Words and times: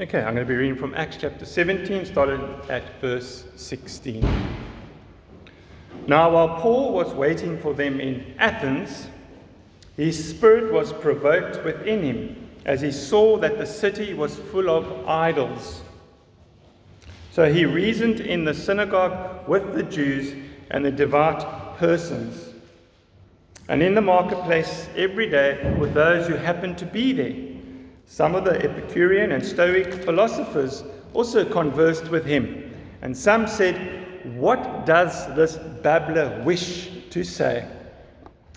Okay, 0.00 0.20
I'm 0.20 0.34
going 0.34 0.46
to 0.46 0.50
be 0.50 0.56
reading 0.56 0.76
from 0.76 0.94
Acts 0.94 1.18
chapter 1.20 1.44
17, 1.44 2.06
starting 2.06 2.40
at 2.70 2.98
verse 3.02 3.44
16. 3.56 4.26
Now, 6.06 6.30
while 6.30 6.58
Paul 6.58 6.94
was 6.94 7.12
waiting 7.12 7.60
for 7.60 7.74
them 7.74 8.00
in 8.00 8.34
Athens, 8.38 9.08
his 9.98 10.30
spirit 10.30 10.72
was 10.72 10.94
provoked 10.94 11.62
within 11.66 12.02
him 12.02 12.48
as 12.64 12.80
he 12.80 12.90
saw 12.90 13.36
that 13.40 13.58
the 13.58 13.66
city 13.66 14.14
was 14.14 14.36
full 14.36 14.70
of 14.70 15.06
idols. 15.06 15.82
So 17.30 17.52
he 17.52 17.66
reasoned 17.66 18.20
in 18.20 18.46
the 18.46 18.54
synagogue 18.54 19.46
with 19.46 19.74
the 19.74 19.82
Jews 19.82 20.34
and 20.70 20.82
the 20.82 20.90
devout 20.90 21.76
persons, 21.76 22.54
and 23.68 23.82
in 23.82 23.94
the 23.94 24.00
marketplace 24.00 24.88
every 24.96 25.28
day 25.28 25.76
with 25.78 25.92
those 25.92 26.26
who 26.26 26.36
happened 26.36 26.78
to 26.78 26.86
be 26.86 27.12
there. 27.12 27.49
Some 28.10 28.34
of 28.34 28.44
the 28.44 28.60
Epicurean 28.60 29.30
and 29.30 29.46
Stoic 29.46 29.94
philosophers 29.94 30.82
also 31.14 31.44
conversed 31.44 32.08
with 32.08 32.26
him, 32.26 32.74
and 33.02 33.16
some 33.16 33.46
said, 33.46 34.34
What 34.36 34.84
does 34.84 35.32
this 35.36 35.58
babbler 35.80 36.42
wish 36.42 36.90
to 37.10 37.22
say? 37.22 37.68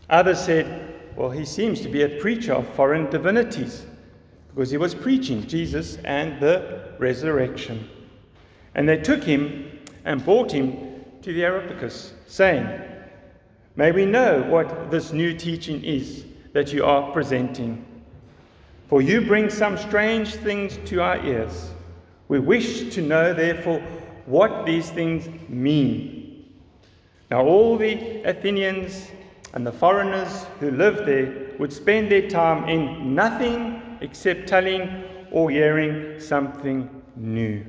Others 0.09 0.39
said, 0.39 0.95
Well, 1.15 1.29
he 1.29 1.45
seems 1.45 1.81
to 1.81 1.87
be 1.87 2.01
a 2.01 2.19
preacher 2.19 2.53
of 2.53 2.67
foreign 2.69 3.11
divinities, 3.11 3.85
because 4.49 4.71
he 4.71 4.77
was 4.77 4.95
preaching 4.95 5.45
Jesus 5.45 5.97
and 5.97 6.41
the 6.41 6.95
resurrection. 6.97 7.87
And 8.73 8.89
they 8.89 8.97
took 8.97 9.23
him 9.23 9.69
and 10.03 10.25
brought 10.25 10.51
him 10.51 11.05
to 11.21 11.31
the 11.31 11.43
Areopagus, 11.45 12.13
saying, 12.25 12.67
May 13.75 13.91
we 13.91 14.07
know 14.07 14.41
what 14.49 14.89
this 14.89 15.13
new 15.13 15.31
teaching 15.31 15.83
is 15.83 16.25
that 16.53 16.73
you 16.73 16.83
are 16.83 17.11
presenting. 17.11 17.85
For 18.93 19.01
you 19.01 19.21
bring 19.21 19.49
some 19.49 19.75
strange 19.75 20.35
things 20.35 20.77
to 20.85 21.01
our 21.01 21.17
ears. 21.25 21.71
We 22.27 22.37
wish 22.37 22.93
to 22.93 23.01
know, 23.01 23.33
therefore, 23.33 23.79
what 24.27 24.67
these 24.67 24.91
things 24.91 25.27
mean. 25.49 26.53
Now, 27.31 27.41
all 27.43 27.75
the 27.75 28.21
Athenians 28.21 29.09
and 29.55 29.65
the 29.65 29.71
foreigners 29.71 30.45
who 30.59 30.69
lived 30.69 31.07
there 31.07 31.55
would 31.57 31.73
spend 31.73 32.11
their 32.11 32.29
time 32.29 32.69
in 32.69 33.15
nothing 33.15 33.81
except 34.01 34.47
telling 34.47 35.03
or 35.31 35.49
hearing 35.49 36.19
something 36.19 36.87
new. 37.15 37.65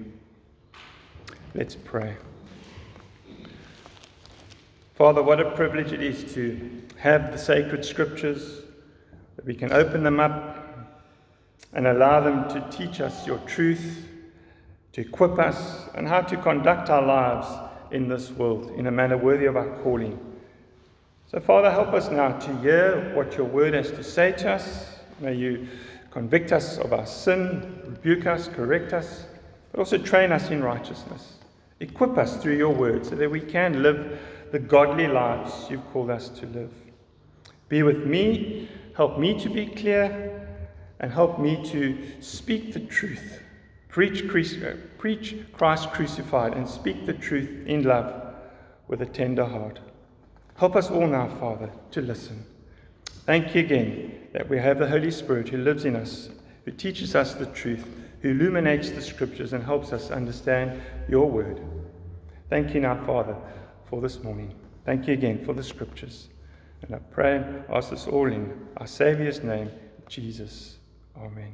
Let's 1.54 1.74
pray. 1.74 2.18
Father, 4.94 5.22
what 5.22 5.40
a 5.40 5.52
privilege 5.52 5.90
it 5.90 6.02
is 6.02 6.34
to 6.34 6.82
have 6.98 7.32
the 7.32 7.38
sacred 7.38 7.82
scriptures, 7.82 8.60
that 9.36 9.46
we 9.46 9.54
can 9.54 9.72
open 9.72 10.02
them 10.02 10.20
up 10.20 10.53
and 11.74 11.86
allow 11.86 12.20
them 12.20 12.48
to 12.48 12.76
teach 12.76 13.00
us 13.00 13.26
your 13.26 13.38
truth, 13.38 14.08
to 14.92 15.00
equip 15.00 15.38
us, 15.38 15.88
and 15.94 16.08
how 16.08 16.20
to 16.20 16.36
conduct 16.36 16.88
our 16.88 17.02
lives 17.02 17.48
in 17.90 18.08
this 18.08 18.30
world 18.30 18.70
in 18.76 18.86
a 18.86 18.90
manner 18.90 19.16
worthy 19.16 19.46
of 19.46 19.56
our 19.56 19.78
calling. 19.82 20.18
So, 21.26 21.40
Father, 21.40 21.70
help 21.70 21.88
us 21.88 22.10
now 22.10 22.38
to 22.38 22.56
hear 22.58 23.12
what 23.14 23.36
your 23.36 23.46
word 23.46 23.74
has 23.74 23.90
to 23.90 24.04
say 24.04 24.32
to 24.32 24.52
us. 24.52 24.98
May 25.20 25.34
you 25.34 25.66
convict 26.10 26.52
us 26.52 26.78
of 26.78 26.92
our 26.92 27.06
sin, 27.06 27.80
rebuke 27.84 28.26
us, 28.26 28.46
correct 28.46 28.92
us, 28.92 29.26
but 29.72 29.80
also 29.80 29.98
train 29.98 30.30
us 30.30 30.50
in 30.50 30.62
righteousness. 30.62 31.38
Equip 31.80 32.16
us 32.16 32.36
through 32.36 32.56
your 32.56 32.72
word 32.72 33.04
so 33.04 33.16
that 33.16 33.28
we 33.28 33.40
can 33.40 33.82
live 33.82 34.20
the 34.52 34.60
godly 34.60 35.08
lives 35.08 35.68
you've 35.68 35.84
called 35.92 36.10
us 36.10 36.28
to 36.28 36.46
live. 36.46 36.72
Be 37.68 37.82
with 37.82 38.06
me, 38.06 38.68
help 38.96 39.18
me 39.18 39.36
to 39.40 39.50
be 39.50 39.66
clear, 39.66 40.33
and 41.04 41.12
help 41.12 41.38
me 41.38 41.62
to 41.62 41.98
speak 42.20 42.72
the 42.72 42.80
truth. 42.80 43.42
Preach, 43.88 44.22
uh, 44.24 44.72
preach 44.96 45.36
Christ 45.52 45.90
crucified 45.90 46.54
and 46.54 46.66
speak 46.66 47.04
the 47.04 47.12
truth 47.12 47.66
in 47.66 47.82
love 47.82 48.34
with 48.88 49.02
a 49.02 49.06
tender 49.06 49.44
heart. 49.44 49.80
Help 50.56 50.74
us 50.74 50.90
all 50.90 51.06
now, 51.06 51.28
Father, 51.28 51.70
to 51.90 52.00
listen. 52.00 52.46
Thank 53.26 53.54
you 53.54 53.60
again 53.60 54.28
that 54.32 54.48
we 54.48 54.56
have 54.56 54.78
the 54.78 54.88
Holy 54.88 55.10
Spirit 55.10 55.50
who 55.50 55.58
lives 55.58 55.84
in 55.84 55.94
us, 55.94 56.30
who 56.64 56.70
teaches 56.70 57.14
us 57.14 57.34
the 57.34 57.52
truth, 57.52 57.86
who 58.22 58.30
illuminates 58.30 58.88
the 58.88 59.02
scriptures 59.02 59.52
and 59.52 59.62
helps 59.62 59.92
us 59.92 60.10
understand 60.10 60.80
your 61.06 61.30
word. 61.30 61.60
Thank 62.48 62.72
you 62.72 62.80
now, 62.80 63.04
Father, 63.04 63.36
for 63.90 64.00
this 64.00 64.22
morning. 64.22 64.54
Thank 64.86 65.06
you 65.06 65.12
again 65.12 65.44
for 65.44 65.52
the 65.52 65.62
scriptures. 65.62 66.28
And 66.80 66.94
I 66.94 66.98
pray 66.98 67.36
and 67.36 67.62
ask 67.68 67.90
this 67.90 68.06
all 68.06 68.32
in 68.32 68.68
our 68.78 68.86
Saviour's 68.86 69.42
name, 69.42 69.70
Jesus. 70.08 70.73
Amen. 71.16 71.52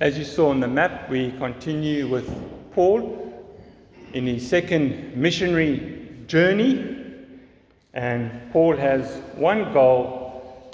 As 0.00 0.16
you 0.16 0.24
saw 0.24 0.50
on 0.50 0.60
the 0.60 0.68
map, 0.68 1.10
we 1.10 1.32
continue 1.32 2.08
with 2.08 2.28
Paul 2.72 3.20
in 4.12 4.26
his 4.26 4.48
second 4.48 5.16
missionary 5.16 6.08
journey. 6.26 6.96
And 7.94 8.50
Paul 8.52 8.76
has 8.76 9.22
one 9.34 9.72
goal, 9.72 10.72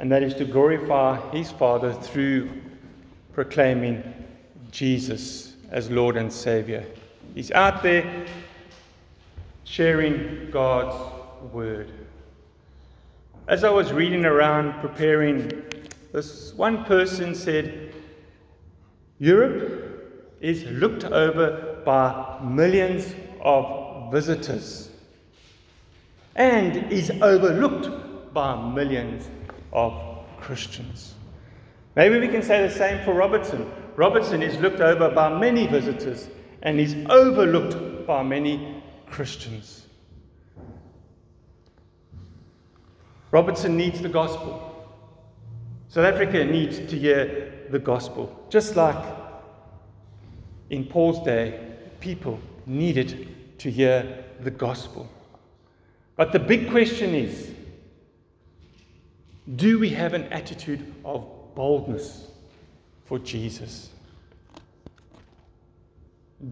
and 0.00 0.10
that 0.10 0.22
is 0.22 0.34
to 0.34 0.44
glorify 0.44 1.20
his 1.30 1.50
Father 1.50 1.92
through 1.92 2.50
proclaiming 3.32 4.02
Jesus 4.70 5.54
as 5.70 5.90
Lord 5.90 6.16
and 6.16 6.32
Savior. 6.32 6.84
He's 7.34 7.50
out 7.50 7.82
there 7.82 8.26
sharing 9.64 10.50
God's 10.50 11.52
word. 11.52 12.03
As 13.46 13.62
I 13.62 13.68
was 13.68 13.92
reading 13.92 14.24
around 14.24 14.80
preparing, 14.80 15.64
this 16.12 16.54
one 16.54 16.82
person 16.86 17.34
said, 17.34 17.92
Europe 19.18 20.38
is 20.40 20.64
looked 20.64 21.04
over 21.04 21.82
by 21.84 22.38
millions 22.42 23.14
of 23.42 24.10
visitors 24.10 24.88
and 26.36 26.90
is 26.90 27.10
overlooked 27.20 28.32
by 28.32 28.56
millions 28.72 29.28
of 29.74 29.92
Christians. 30.40 31.12
Maybe 31.96 32.18
we 32.18 32.28
can 32.28 32.42
say 32.42 32.66
the 32.66 32.72
same 32.72 33.04
for 33.04 33.12
Robertson. 33.12 33.70
Robertson 33.96 34.42
is 34.42 34.56
looked 34.56 34.80
over 34.80 35.10
by 35.10 35.38
many 35.38 35.66
visitors 35.66 36.28
and 36.62 36.80
is 36.80 36.96
overlooked 37.10 38.06
by 38.06 38.22
many 38.22 38.82
Christians. 39.06 39.83
Robertson 43.34 43.76
needs 43.76 44.00
the 44.00 44.08
gospel. 44.08 44.86
South 45.88 46.04
Africa 46.04 46.44
needs 46.44 46.78
to 46.78 46.96
hear 46.96 47.66
the 47.68 47.80
gospel. 47.80 48.46
Just 48.48 48.76
like 48.76 49.04
in 50.70 50.84
Paul's 50.84 51.24
day, 51.24 51.58
people 51.98 52.38
needed 52.64 53.58
to 53.58 53.72
hear 53.72 54.24
the 54.38 54.52
gospel. 54.52 55.10
But 56.14 56.30
the 56.30 56.38
big 56.38 56.70
question 56.70 57.12
is 57.12 57.50
do 59.56 59.80
we 59.80 59.88
have 59.88 60.14
an 60.14 60.32
attitude 60.32 60.94
of 61.04 61.26
boldness 61.56 62.28
for 63.04 63.18
Jesus? 63.18 63.88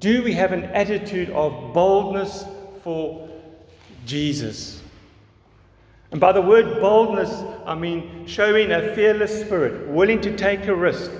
Do 0.00 0.25
we 0.25 0.32
have 0.32 0.50
an 0.50 0.64
attitude 0.64 1.31
of 1.31 1.72
boldness 1.72 2.44
for 2.82 3.28
Jesus? 4.04 4.81
And 6.12 6.21
by 6.21 6.33
the 6.33 6.43
word 6.43 6.78
boldness, 6.78 7.43
I 7.65 7.75
mean 7.75 8.27
showing 8.27 8.71
a 8.71 8.95
fearless 8.95 9.41
spirit, 9.41 9.89
willing 9.89 10.21
to 10.21 10.37
take 10.37 10.67
a 10.67 10.75
risk. 10.75 11.11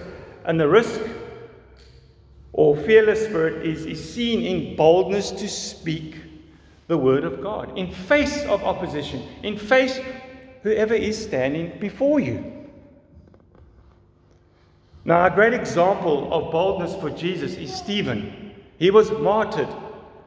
And 0.45 0.61
the 0.61 0.69
risk 0.69 1.01
or 2.53 2.77
fearless 2.77 3.25
spirit 3.25 3.67
is, 3.67 3.87
is 3.87 4.13
seen 4.15 4.43
in 4.43 4.77
boldness 4.77 5.31
to 5.31 5.49
speak 5.49 6.17
the 6.89 6.99
word 6.99 7.25
of 7.25 7.43
God 7.43 7.77
in 7.79 7.91
face 7.91 8.45
of 8.45 8.63
opposition, 8.63 9.23
in 9.43 9.57
face 9.57 9.99
whoever 10.63 10.95
is 10.95 11.21
standing 11.21 11.79
before 11.81 12.21
you. 12.21 12.53
Now, 15.05 15.25
a 15.25 15.31
great 15.31 15.55
example 15.55 16.33
of 16.33 16.53
boldness 16.53 16.95
for 16.97 17.09
Jesus 17.11 17.55
is 17.55 17.75
Stephen. 17.75 18.53
He 18.79 18.91
was 18.91 19.11
martyred 19.11 19.69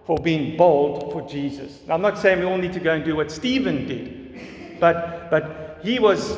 for 0.06 0.18
being 0.18 0.58
bold 0.58 1.14
for 1.14 1.22
Jesus. 1.28 1.82
Now, 1.88 1.94
I'm 1.94 2.02
not 2.02 2.18
saying 2.18 2.40
we 2.40 2.46
all 2.46 2.58
need 2.58 2.74
to 2.74 2.80
go 2.80 2.94
and 2.94 3.06
do 3.06 3.16
what 3.16 3.32
Stephen 3.32 3.88
did. 3.88 4.25
But, 4.80 5.30
but 5.30 5.80
he 5.84 6.00
was 6.00 6.38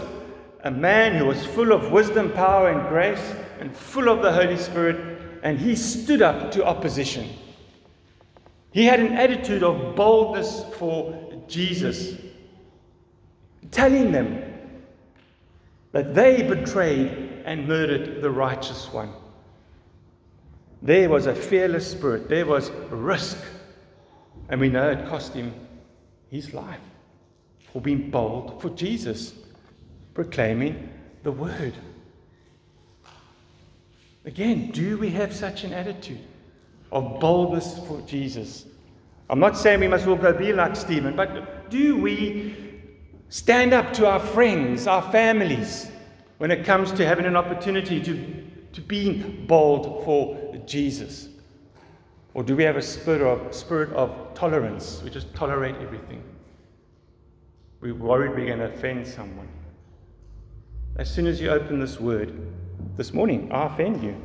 a 0.63 0.71
man 0.71 1.15
who 1.15 1.25
was 1.25 1.45
full 1.45 1.71
of 1.71 1.91
wisdom, 1.91 2.31
power, 2.31 2.69
and 2.69 2.87
grace, 2.89 3.33
and 3.59 3.75
full 3.75 4.09
of 4.09 4.21
the 4.21 4.31
Holy 4.31 4.57
Spirit, 4.57 5.39
and 5.43 5.57
he 5.57 5.75
stood 5.75 6.21
up 6.21 6.51
to 6.51 6.65
opposition. 6.65 7.29
He 8.71 8.85
had 8.85 8.99
an 8.99 9.13
attitude 9.13 9.63
of 9.63 9.95
boldness 9.95 10.65
for 10.77 11.43
Jesus, 11.47 12.15
telling 13.71 14.11
them 14.11 14.43
that 15.93 16.13
they 16.13 16.43
betrayed 16.43 17.41
and 17.45 17.67
murdered 17.67 18.21
the 18.21 18.29
righteous 18.29 18.91
one. 18.91 19.11
There 20.81 21.09
was 21.09 21.25
a 21.25 21.33
fearless 21.33 21.89
spirit, 21.89 22.29
there 22.29 22.45
was 22.45 22.69
risk, 22.89 23.41
and 24.49 24.59
we 24.59 24.69
know 24.69 24.89
it 24.89 25.07
cost 25.07 25.33
him 25.33 25.53
his 26.29 26.53
life 26.53 26.81
for 27.77 27.81
being 27.81 28.09
bold 28.09 28.59
for 28.59 28.71
Jesus, 28.71 29.35
proclaiming 30.15 30.89
the 31.21 31.31
word. 31.31 31.75
Again, 34.25 34.71
do 34.71 34.97
we 34.97 35.11
have 35.11 35.31
such 35.31 35.63
an 35.63 35.73
attitude 35.73 36.25
of 36.91 37.19
boldness 37.19 37.77
for 37.87 38.01
Jesus? 38.01 38.65
I'm 39.29 39.39
not 39.39 39.55
saying 39.55 39.79
we 39.79 39.87
must 39.87 40.07
all 40.07 40.15
go 40.15 40.33
be 40.33 40.53
like 40.53 40.75
Stephen, 40.75 41.15
but 41.15 41.69
do 41.69 41.95
we 41.97 42.55
stand 43.29 43.73
up 43.73 43.93
to 43.93 44.07
our 44.07 44.21
friends, 44.21 44.87
our 44.87 45.11
families, 45.11 45.91
when 46.39 46.49
it 46.49 46.65
comes 46.65 46.91
to 46.93 47.05
having 47.05 47.25
an 47.25 47.35
opportunity 47.35 48.01
to, 48.01 48.43
to 48.73 48.81
be 48.81 49.21
bold 49.21 50.03
for 50.03 50.35
Jesus? 50.65 51.29
Or 52.33 52.41
do 52.41 52.55
we 52.55 52.63
have 52.63 52.75
a 52.75 52.81
spirit 52.81 53.21
of, 53.21 53.53
spirit 53.53 53.93
of 53.93 54.33
tolerance? 54.33 54.99
We 55.03 55.11
just 55.11 55.31
tolerate 55.35 55.75
everything. 55.75 56.23
We're 57.79 57.93
worried 57.93 58.31
we're 58.31 58.47
going 58.47 58.59
to 58.59 58.73
offend 58.73 59.07
someone. 59.07 59.47
As 60.95 61.13
soon 61.13 61.27
as 61.27 61.39
you 61.39 61.49
open 61.51 61.79
this 61.79 61.99
word, 61.99 62.33
this 62.95 63.13
morning, 63.13 63.51
I 63.51 63.67
offend 63.67 64.03
you. 64.03 64.19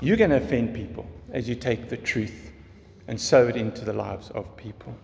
You're 0.00 0.16
going 0.16 0.30
to 0.30 0.36
offend 0.36 0.72
people 0.72 1.04
as 1.32 1.48
you 1.48 1.56
take 1.56 1.88
the 1.88 1.96
truth 1.96 2.52
and 3.08 3.20
sow 3.20 3.48
it 3.48 3.56
into 3.56 3.84
the 3.84 3.92
lives 3.92 4.30
of 4.30 4.56
people. 4.56 4.94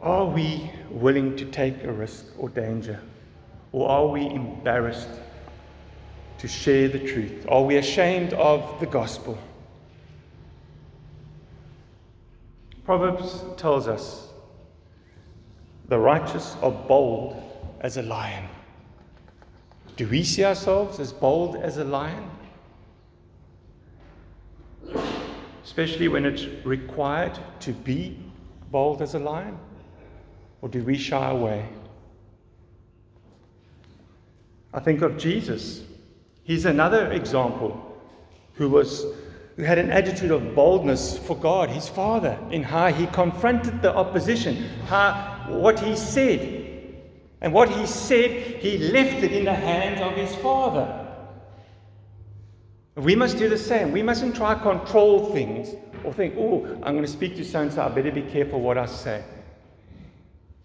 Are 0.00 0.26
we 0.26 0.70
willing 0.90 1.36
to 1.36 1.44
take 1.44 1.84
a 1.84 1.92
risk 1.92 2.26
or 2.38 2.48
danger? 2.48 3.00
Or 3.70 3.88
are 3.88 4.06
we 4.08 4.26
embarrassed 4.26 5.08
to 6.38 6.48
share 6.48 6.88
the 6.88 6.98
truth? 6.98 7.46
Are 7.48 7.62
we 7.62 7.76
ashamed 7.76 8.32
of 8.32 8.80
the 8.80 8.86
gospel? 8.86 9.38
Proverbs 12.88 13.44
tells 13.58 13.86
us 13.86 14.28
the 15.88 15.98
righteous 15.98 16.56
are 16.62 16.70
bold 16.70 17.36
as 17.82 17.98
a 17.98 18.02
lion. 18.02 18.48
Do 19.96 20.08
we 20.08 20.24
see 20.24 20.42
ourselves 20.42 20.98
as 20.98 21.12
bold 21.12 21.56
as 21.56 21.76
a 21.76 21.84
lion? 21.84 22.30
Especially 25.62 26.08
when 26.08 26.24
it's 26.24 26.46
required 26.64 27.38
to 27.60 27.74
be 27.74 28.18
bold 28.70 29.02
as 29.02 29.14
a 29.14 29.18
lion? 29.18 29.58
Or 30.62 30.70
do 30.70 30.82
we 30.82 30.96
shy 30.96 31.28
away? 31.28 31.68
I 34.72 34.80
think 34.80 35.02
of 35.02 35.18
Jesus. 35.18 35.82
He's 36.42 36.64
another 36.64 37.12
example 37.12 38.00
who 38.54 38.70
was 38.70 39.04
who 39.58 39.64
had 39.64 39.76
an 39.76 39.90
attitude 39.90 40.30
of 40.30 40.54
boldness 40.54 41.18
for 41.18 41.36
God, 41.36 41.68
his 41.68 41.88
Father, 41.88 42.38
in 42.52 42.62
how 42.62 42.92
he 42.92 43.08
confronted 43.08 43.82
the 43.82 43.92
opposition, 43.92 44.54
how 44.86 45.46
what 45.48 45.80
he 45.80 45.96
said. 45.96 46.64
And 47.40 47.52
what 47.52 47.68
he 47.68 47.84
said, 47.84 48.30
he 48.60 48.78
left 48.78 49.24
it 49.24 49.32
in 49.32 49.44
the 49.44 49.54
hands 49.54 50.00
of 50.00 50.12
his 50.12 50.32
Father. 50.36 51.06
We 52.94 53.16
must 53.16 53.36
do 53.36 53.48
the 53.48 53.58
same. 53.58 53.90
We 53.90 54.00
mustn't 54.00 54.36
try 54.36 54.54
to 54.54 54.60
control 54.60 55.32
things 55.32 55.74
or 56.04 56.12
think, 56.12 56.34
oh, 56.38 56.64
I'm 56.84 56.94
going 56.94 57.02
to 57.02 57.08
speak 57.08 57.34
to 57.36 57.44
so 57.44 57.60
and 57.60 57.72
so, 57.72 57.82
I 57.82 57.88
better 57.88 58.12
be 58.12 58.22
careful 58.22 58.60
what 58.60 58.78
I 58.78 58.86
say. 58.86 59.24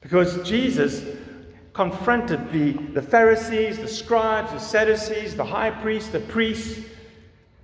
Because 0.02 0.48
Jesus 0.48 1.04
confronted 1.74 2.52
the, 2.52 2.74
the 2.94 3.02
Pharisees, 3.02 3.80
the 3.80 3.88
scribes, 3.88 4.52
the 4.52 4.60
Sadducees, 4.60 5.36
the 5.36 5.46
high 5.46 5.72
priests, 5.72 6.12
the 6.12 6.20
priests. 6.20 6.93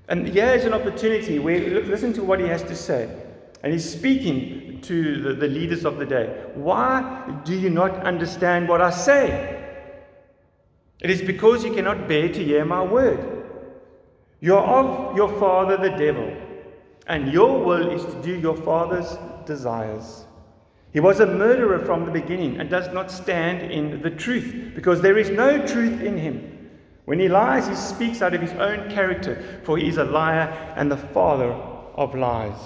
And 0.10 0.28
here's 0.28 0.66
an 0.66 0.74
opportunity 0.74 1.40
where, 1.40 1.82
listen 1.82 2.14
to 2.14 2.24
what 2.24 2.40
he 2.40 2.48
has 2.48 2.64
to 2.64 2.76
say. 2.76 3.10
And 3.64 3.72
he's 3.72 3.90
speaking 3.90 4.82
to 4.82 5.22
the, 5.22 5.34
the 5.34 5.48
leaders 5.48 5.86
of 5.86 5.98
the 5.98 6.06
day. 6.06 6.46
Why 6.56 7.42
do 7.46 7.54
you 7.54 7.70
not 7.70 7.92
understand 8.06 8.68
what 8.68 8.82
I 8.82 8.90
say? 8.90 9.56
It 11.00 11.10
is 11.10 11.22
because 11.22 11.64
you 11.64 11.74
cannot 11.74 12.08
bear 12.08 12.28
to 12.28 12.44
hear 12.44 12.66
my 12.66 12.84
word. 12.84 13.20
You 14.42 14.56
are 14.56 14.84
of 14.84 15.16
your 15.16 15.30
father 15.40 15.78
the 15.78 15.96
devil, 15.96 16.34
and 17.08 17.32
your 17.32 17.64
will 17.64 17.92
is 17.92 18.04
to 18.06 18.22
do 18.22 18.40
your 18.40 18.56
father's 18.56 19.18
desires. 19.46 20.26
He 20.92 21.00
was 21.00 21.20
a 21.20 21.28
murderer 21.28 21.80
from 21.80 22.06
the 22.06 22.12
beginning 22.12 22.60
and 22.60 22.70
does 22.70 22.92
not 22.94 23.12
stand 23.12 23.72
in 23.72 24.02
the 24.02 24.10
truth, 24.10 24.72
because 24.74 25.02
there 25.02 25.18
is 25.18 25.30
no 25.30 25.66
truth 25.68 26.02
in 26.02 26.18
him. 26.18 26.59
When 27.10 27.20
he 27.20 27.28
lies, 27.28 27.68
he 27.68 27.74
speaks 27.74 28.22
out 28.22 28.36
of 28.36 28.42
his 28.42 28.52
own 28.52 28.88
character, 28.88 29.60
for 29.64 29.80
he 29.80 29.88
is 29.88 29.98
a 29.98 30.04
liar 30.04 30.48
and 30.76 30.92
the 30.92 30.96
father 30.96 31.52
of 31.96 32.14
lies. 32.14 32.60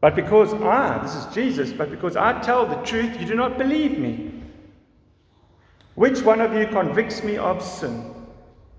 But 0.00 0.16
because 0.16 0.52
I, 0.52 0.98
this 1.04 1.14
is 1.14 1.32
Jesus, 1.32 1.72
but 1.72 1.92
because 1.92 2.16
I 2.16 2.40
tell 2.40 2.66
the 2.66 2.82
truth, 2.82 3.20
you 3.20 3.24
do 3.24 3.36
not 3.36 3.56
believe 3.56 4.00
me. 4.00 4.42
Which 5.94 6.22
one 6.22 6.40
of 6.40 6.52
you 6.54 6.66
convicts 6.66 7.22
me 7.22 7.36
of 7.36 7.62
sin? 7.62 8.16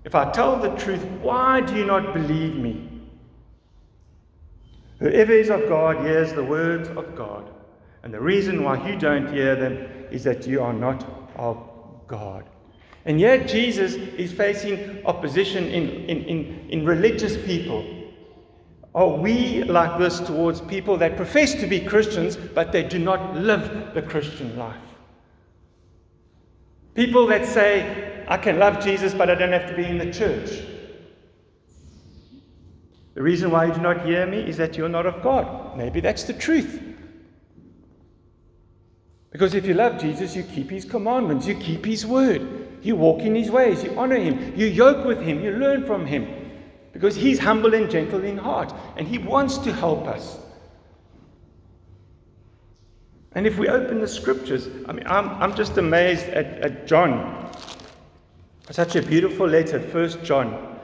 If 0.04 0.14
I 0.14 0.30
tell 0.32 0.60
the 0.60 0.76
truth, 0.76 1.02
why 1.22 1.62
do 1.62 1.74
you 1.74 1.86
not 1.86 2.12
believe 2.12 2.56
me? 2.56 2.90
Whoever 4.98 5.32
is 5.32 5.48
of 5.48 5.66
God 5.66 6.04
hears 6.04 6.34
the 6.34 6.44
words 6.44 6.90
of 6.90 7.16
God. 7.16 7.48
And 8.02 8.12
the 8.12 8.20
reason 8.20 8.64
why 8.64 8.86
you 8.86 8.98
don't 8.98 9.32
hear 9.32 9.56
them 9.56 9.78
is 10.10 10.24
that 10.24 10.46
you 10.46 10.60
are 10.60 10.74
not 10.74 11.08
of 11.36 11.56
God. 12.06 12.44
And 13.04 13.18
yet, 13.18 13.48
Jesus 13.48 13.94
is 13.94 14.32
facing 14.32 15.04
opposition 15.06 15.64
in, 15.64 15.88
in, 16.08 16.24
in, 16.24 16.68
in 16.68 16.84
religious 16.84 17.36
people. 17.36 17.84
Are 18.94 19.08
we 19.08 19.62
like 19.64 19.98
this 19.98 20.20
towards 20.20 20.60
people 20.60 20.96
that 20.98 21.16
profess 21.16 21.54
to 21.54 21.66
be 21.66 21.80
Christians, 21.80 22.36
but 22.36 22.72
they 22.72 22.82
do 22.82 22.98
not 22.98 23.36
live 23.36 23.94
the 23.94 24.02
Christian 24.02 24.56
life? 24.58 24.76
People 26.94 27.26
that 27.28 27.46
say, 27.46 28.24
I 28.28 28.36
can 28.36 28.58
love 28.58 28.82
Jesus, 28.82 29.14
but 29.14 29.30
I 29.30 29.34
don't 29.34 29.52
have 29.52 29.68
to 29.70 29.76
be 29.76 29.84
in 29.84 29.98
the 29.98 30.12
church. 30.12 30.62
The 33.14 33.22
reason 33.22 33.50
why 33.50 33.66
you 33.66 33.74
do 33.74 33.80
not 33.80 34.04
hear 34.04 34.26
me 34.26 34.38
is 34.38 34.56
that 34.56 34.76
you're 34.76 34.88
not 34.88 35.06
of 35.06 35.22
God. 35.22 35.76
Maybe 35.76 36.00
that's 36.00 36.24
the 36.24 36.32
truth. 36.32 36.82
Because 39.30 39.54
if 39.54 39.66
you 39.66 39.74
love 39.74 40.00
Jesus, 40.00 40.34
you 40.34 40.42
keep 40.42 40.70
his 40.70 40.84
commandments, 40.84 41.46
you 41.46 41.54
keep 41.54 41.84
his 41.84 42.04
word, 42.04 42.59
you 42.82 42.96
walk 42.96 43.20
in 43.20 43.34
his 43.34 43.50
ways, 43.50 43.84
you 43.84 43.98
honor 43.98 44.16
him, 44.16 44.54
you 44.56 44.66
yoke 44.66 45.04
with 45.04 45.20
him, 45.20 45.42
you 45.42 45.52
learn 45.52 45.86
from 45.86 46.06
him. 46.06 46.50
Because 46.92 47.14
he's 47.14 47.38
humble 47.38 47.74
and 47.74 47.90
gentle 47.90 48.24
in 48.24 48.36
heart, 48.36 48.74
and 48.96 49.06
he 49.06 49.18
wants 49.18 49.58
to 49.58 49.72
help 49.72 50.06
us. 50.06 50.38
And 53.32 53.46
if 53.46 53.58
we 53.58 53.68
open 53.68 54.00
the 54.00 54.08
scriptures, 54.08 54.68
I 54.86 54.92
mean, 54.92 55.06
I'm, 55.06 55.28
I'm 55.40 55.54
just 55.54 55.78
amazed 55.78 56.26
at, 56.26 56.46
at 56.60 56.86
John. 56.86 57.50
Such 58.70 58.96
a 58.96 59.02
beautiful 59.02 59.46
letter, 59.46 59.80
First 59.80 60.22
John. 60.22 60.78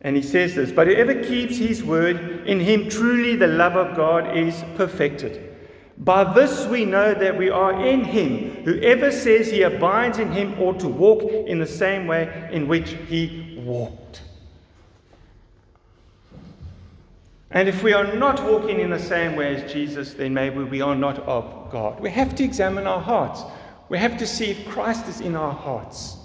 And 0.00 0.16
he 0.16 0.22
says 0.22 0.56
this 0.56 0.72
But 0.72 0.88
whoever 0.88 1.14
keeps 1.22 1.56
his 1.56 1.84
word, 1.84 2.46
in 2.46 2.58
him 2.58 2.88
truly 2.88 3.36
the 3.36 3.46
love 3.46 3.76
of 3.76 3.96
God 3.96 4.36
is 4.36 4.64
perfected. 4.76 5.51
By 6.04 6.32
this 6.34 6.66
we 6.66 6.84
know 6.84 7.14
that 7.14 7.38
we 7.38 7.48
are 7.48 7.86
in 7.86 8.02
him. 8.02 8.64
Whoever 8.64 9.12
says 9.12 9.52
he 9.52 9.62
abides 9.62 10.18
in 10.18 10.32
him 10.32 10.60
ought 10.60 10.80
to 10.80 10.88
walk 10.88 11.22
in 11.22 11.60
the 11.60 11.66
same 11.66 12.08
way 12.08 12.48
in 12.50 12.66
which 12.66 12.96
he 13.08 13.62
walked. 13.64 14.22
And 17.52 17.68
if 17.68 17.84
we 17.84 17.92
are 17.92 18.14
not 18.16 18.42
walking 18.42 18.80
in 18.80 18.90
the 18.90 18.98
same 18.98 19.36
way 19.36 19.54
as 19.54 19.72
Jesus, 19.72 20.14
then 20.14 20.34
maybe 20.34 20.64
we 20.64 20.80
are 20.80 20.96
not 20.96 21.20
of 21.20 21.70
God. 21.70 22.00
We 22.00 22.10
have 22.10 22.34
to 22.36 22.42
examine 22.42 22.88
our 22.88 23.00
hearts. 23.00 23.42
We 23.88 23.98
have 23.98 24.18
to 24.18 24.26
see 24.26 24.46
if 24.46 24.66
Christ 24.66 25.06
is 25.06 25.20
in 25.20 25.36
our 25.36 25.52
hearts. 25.52 26.16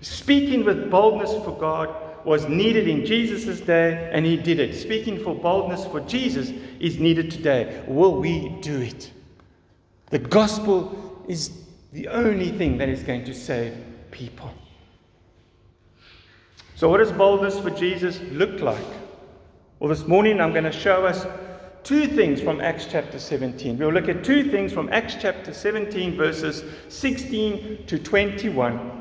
Speaking 0.00 0.64
with 0.64 0.90
boldness 0.90 1.30
for 1.44 1.56
God 1.56 1.94
was 2.24 2.48
needed 2.48 2.88
in 2.88 3.04
Jesus' 3.04 3.60
day, 3.60 4.10
and 4.12 4.26
he 4.26 4.36
did 4.36 4.58
it. 4.58 4.74
Speaking 4.74 5.22
for 5.22 5.34
boldness 5.34 5.86
for 5.86 6.00
Jesus 6.00 6.50
is 6.78 6.98
needed 6.98 7.30
today. 7.30 7.82
Will 7.86 8.20
we 8.20 8.48
do 8.60 8.80
it? 8.80 9.10
The 10.10 10.18
gospel 10.18 11.24
is 11.28 11.50
the 11.92 12.08
only 12.08 12.50
thing 12.50 12.78
that 12.78 12.88
is 12.88 13.02
going 13.02 13.24
to 13.24 13.34
save 13.34 13.74
people. 14.10 14.52
So, 16.74 16.88
what 16.88 16.98
does 16.98 17.12
boldness 17.12 17.58
for 17.58 17.70
Jesus 17.70 18.20
look 18.32 18.60
like? 18.60 18.86
Well, 19.78 19.88
this 19.88 20.06
morning 20.06 20.40
I'm 20.40 20.52
going 20.52 20.64
to 20.64 20.72
show 20.72 21.06
us 21.06 21.26
two 21.82 22.06
things 22.06 22.40
from 22.40 22.60
Acts 22.60 22.86
chapter 22.90 23.18
17. 23.18 23.78
We'll 23.78 23.92
look 23.92 24.08
at 24.08 24.24
two 24.24 24.50
things 24.50 24.72
from 24.72 24.88
Acts 24.92 25.16
chapter 25.20 25.52
17, 25.52 26.16
verses 26.16 26.64
16 26.88 27.86
to 27.86 27.98
21 27.98 28.99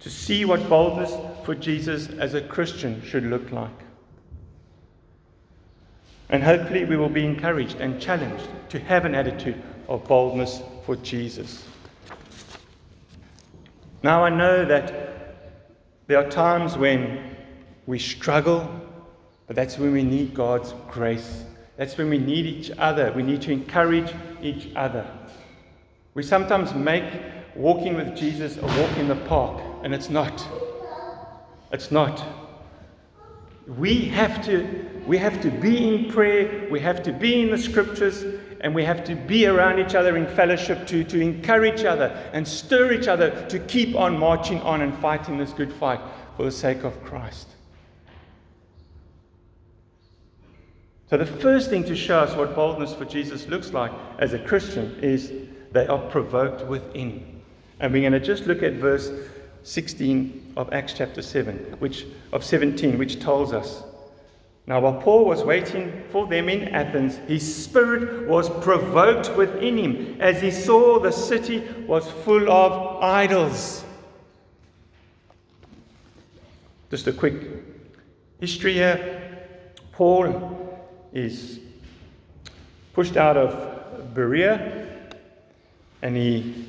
to 0.00 0.10
see 0.10 0.44
what 0.44 0.68
boldness 0.68 1.12
for 1.44 1.54
Jesus 1.54 2.08
as 2.08 2.34
a 2.34 2.40
Christian 2.40 3.02
should 3.02 3.24
look 3.24 3.50
like. 3.50 3.70
And 6.30 6.42
hopefully, 6.42 6.84
we 6.84 6.96
will 6.96 7.08
be 7.08 7.24
encouraged 7.24 7.80
and 7.80 8.00
challenged 8.00 8.48
to 8.68 8.78
have 8.78 9.04
an 9.04 9.14
attitude 9.14 9.60
of 9.88 10.04
boldness 10.04 10.62
for 10.84 10.96
Jesus. 10.96 11.64
Now, 14.02 14.24
I 14.24 14.28
know 14.28 14.64
that 14.64 15.36
there 16.06 16.18
are 16.18 16.30
times 16.30 16.76
when 16.76 17.36
we 17.86 17.98
struggle, 17.98 18.68
but 19.46 19.56
that's 19.56 19.78
when 19.78 19.92
we 19.92 20.02
need 20.02 20.34
God's 20.34 20.74
grace. 20.90 21.44
That's 21.76 21.96
when 21.96 22.10
we 22.10 22.18
need 22.18 22.44
each 22.44 22.70
other. 22.78 23.12
We 23.12 23.22
need 23.22 23.40
to 23.42 23.52
encourage 23.52 24.12
each 24.42 24.68
other. 24.76 25.06
We 26.14 26.22
sometimes 26.22 26.74
make 26.74 27.04
walking 27.58 27.94
with 27.94 28.16
Jesus 28.16 28.56
a 28.56 28.62
walk 28.62 28.96
in 28.96 29.08
the 29.08 29.16
park, 29.16 29.60
and 29.82 29.94
it's 29.94 30.08
not. 30.08 30.46
It's 31.72 31.90
not. 31.90 32.24
We 33.66 34.06
have 34.06 34.42
to 34.46 34.88
we 35.06 35.16
have 35.16 35.40
to 35.40 35.50
be 35.50 35.88
in 35.88 36.12
prayer, 36.12 36.68
we 36.70 36.80
have 36.80 37.02
to 37.04 37.12
be 37.12 37.40
in 37.40 37.50
the 37.50 37.56
scriptures, 37.56 38.24
and 38.60 38.74
we 38.74 38.84
have 38.84 39.04
to 39.04 39.14
be 39.14 39.46
around 39.46 39.78
each 39.78 39.94
other 39.94 40.18
in 40.18 40.26
fellowship 40.26 40.86
to, 40.88 41.02
to 41.04 41.18
encourage 41.18 41.80
each 41.80 41.86
other 41.86 42.08
and 42.34 42.46
stir 42.46 42.92
each 42.92 43.08
other 43.08 43.46
to 43.48 43.58
keep 43.58 43.96
on 43.96 44.18
marching 44.18 44.60
on 44.60 44.82
and 44.82 44.94
fighting 44.98 45.38
this 45.38 45.52
good 45.52 45.72
fight 45.72 46.00
for 46.36 46.44
the 46.44 46.52
sake 46.52 46.84
of 46.84 47.02
Christ. 47.02 47.48
So, 51.08 51.16
the 51.16 51.24
first 51.24 51.70
thing 51.70 51.84
to 51.84 51.96
show 51.96 52.20
us 52.20 52.36
what 52.36 52.54
boldness 52.54 52.92
for 52.92 53.06
Jesus 53.06 53.46
looks 53.48 53.72
like 53.72 53.92
as 54.18 54.34
a 54.34 54.38
Christian 54.38 54.98
is 55.00 55.32
they 55.72 55.86
are 55.86 55.98
provoked 56.10 56.66
within. 56.66 57.37
And 57.80 57.92
we're 57.92 58.08
going 58.08 58.20
to 58.20 58.20
just 58.20 58.46
look 58.46 58.62
at 58.62 58.74
verse 58.74 59.10
16 59.62 60.54
of 60.56 60.72
Acts 60.72 60.94
chapter 60.94 61.22
7, 61.22 61.76
which, 61.78 62.06
of 62.32 62.44
17, 62.44 62.98
which 62.98 63.20
tells 63.20 63.52
us 63.52 63.82
now, 64.68 64.80
while 64.80 65.00
Paul 65.00 65.24
was 65.24 65.42
waiting 65.44 66.04
for 66.10 66.26
them 66.26 66.50
in 66.50 66.68
Athens, 66.68 67.16
his 67.26 67.64
spirit 67.64 68.28
was 68.28 68.50
provoked 68.62 69.34
within 69.34 69.78
him 69.78 70.20
as 70.20 70.42
he 70.42 70.50
saw 70.50 70.98
the 70.98 71.10
city 71.10 71.66
was 71.86 72.06
full 72.10 72.52
of 72.52 73.02
idols. 73.02 73.82
Just 76.90 77.06
a 77.06 77.14
quick 77.14 77.34
history 78.40 78.74
here. 78.74 79.46
Paul 79.92 80.78
is 81.14 81.60
pushed 82.92 83.16
out 83.16 83.38
of 83.38 84.12
Berea 84.12 85.08
and 86.02 86.14
he 86.14 86.66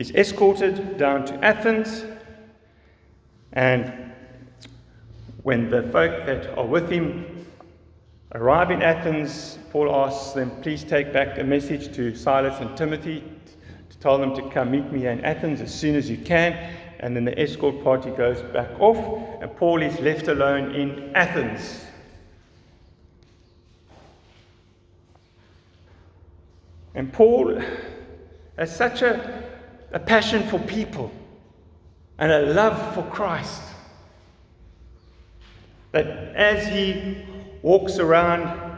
is 0.00 0.10
escorted 0.12 0.96
down 0.96 1.26
to 1.26 1.34
Athens. 1.44 2.04
And 3.52 4.12
when 5.42 5.70
the 5.70 5.82
folk 5.82 6.26
that 6.26 6.56
are 6.58 6.66
with 6.66 6.90
him 6.90 7.40
Arrive 8.32 8.70
in 8.70 8.80
Athens, 8.80 9.58
Paul 9.70 9.92
asks 9.92 10.34
them, 10.34 10.52
please 10.62 10.84
take 10.84 11.12
back 11.12 11.38
a 11.38 11.42
message 11.42 11.92
to 11.96 12.14
Silas 12.14 12.60
and 12.60 12.76
Timothy 12.76 13.24
to 13.88 13.98
tell 13.98 14.18
them 14.18 14.36
to 14.36 14.48
come 14.50 14.70
meet 14.70 14.92
me 14.92 15.08
in 15.08 15.24
Athens 15.24 15.60
as 15.60 15.74
soon 15.74 15.96
as 15.96 16.08
you 16.08 16.16
can. 16.16 16.52
And 17.00 17.16
then 17.16 17.24
the 17.24 17.36
escort 17.40 17.82
party 17.82 18.10
goes 18.10 18.40
back 18.52 18.68
off, 18.78 19.42
and 19.42 19.56
Paul 19.56 19.82
is 19.82 19.98
left 19.98 20.28
alone 20.28 20.76
in 20.76 21.10
Athens. 21.16 21.86
And 26.94 27.12
Paul 27.12 27.60
has 28.56 28.76
such 28.76 29.02
a, 29.02 29.49
a 29.92 29.98
passion 29.98 30.46
for 30.48 30.58
people 30.60 31.12
and 32.18 32.30
a 32.30 32.52
love 32.52 32.94
for 32.94 33.02
Christ 33.04 33.62
that 35.92 36.06
as 36.36 36.68
he 36.68 37.24
walks 37.62 37.98
around 37.98 38.70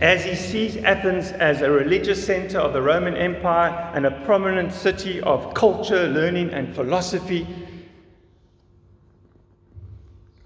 as 0.00 0.24
he 0.24 0.34
sees 0.34 0.78
Athens 0.78 1.30
as 1.32 1.60
a 1.60 1.70
religious 1.70 2.24
center 2.24 2.58
of 2.58 2.72
the 2.72 2.80
Roman 2.80 3.14
Empire 3.14 3.92
and 3.94 4.06
a 4.06 4.10
prominent 4.24 4.72
city 4.72 5.20
of 5.20 5.52
culture, 5.52 6.08
learning, 6.08 6.50
and 6.50 6.74
philosophy, 6.74 7.46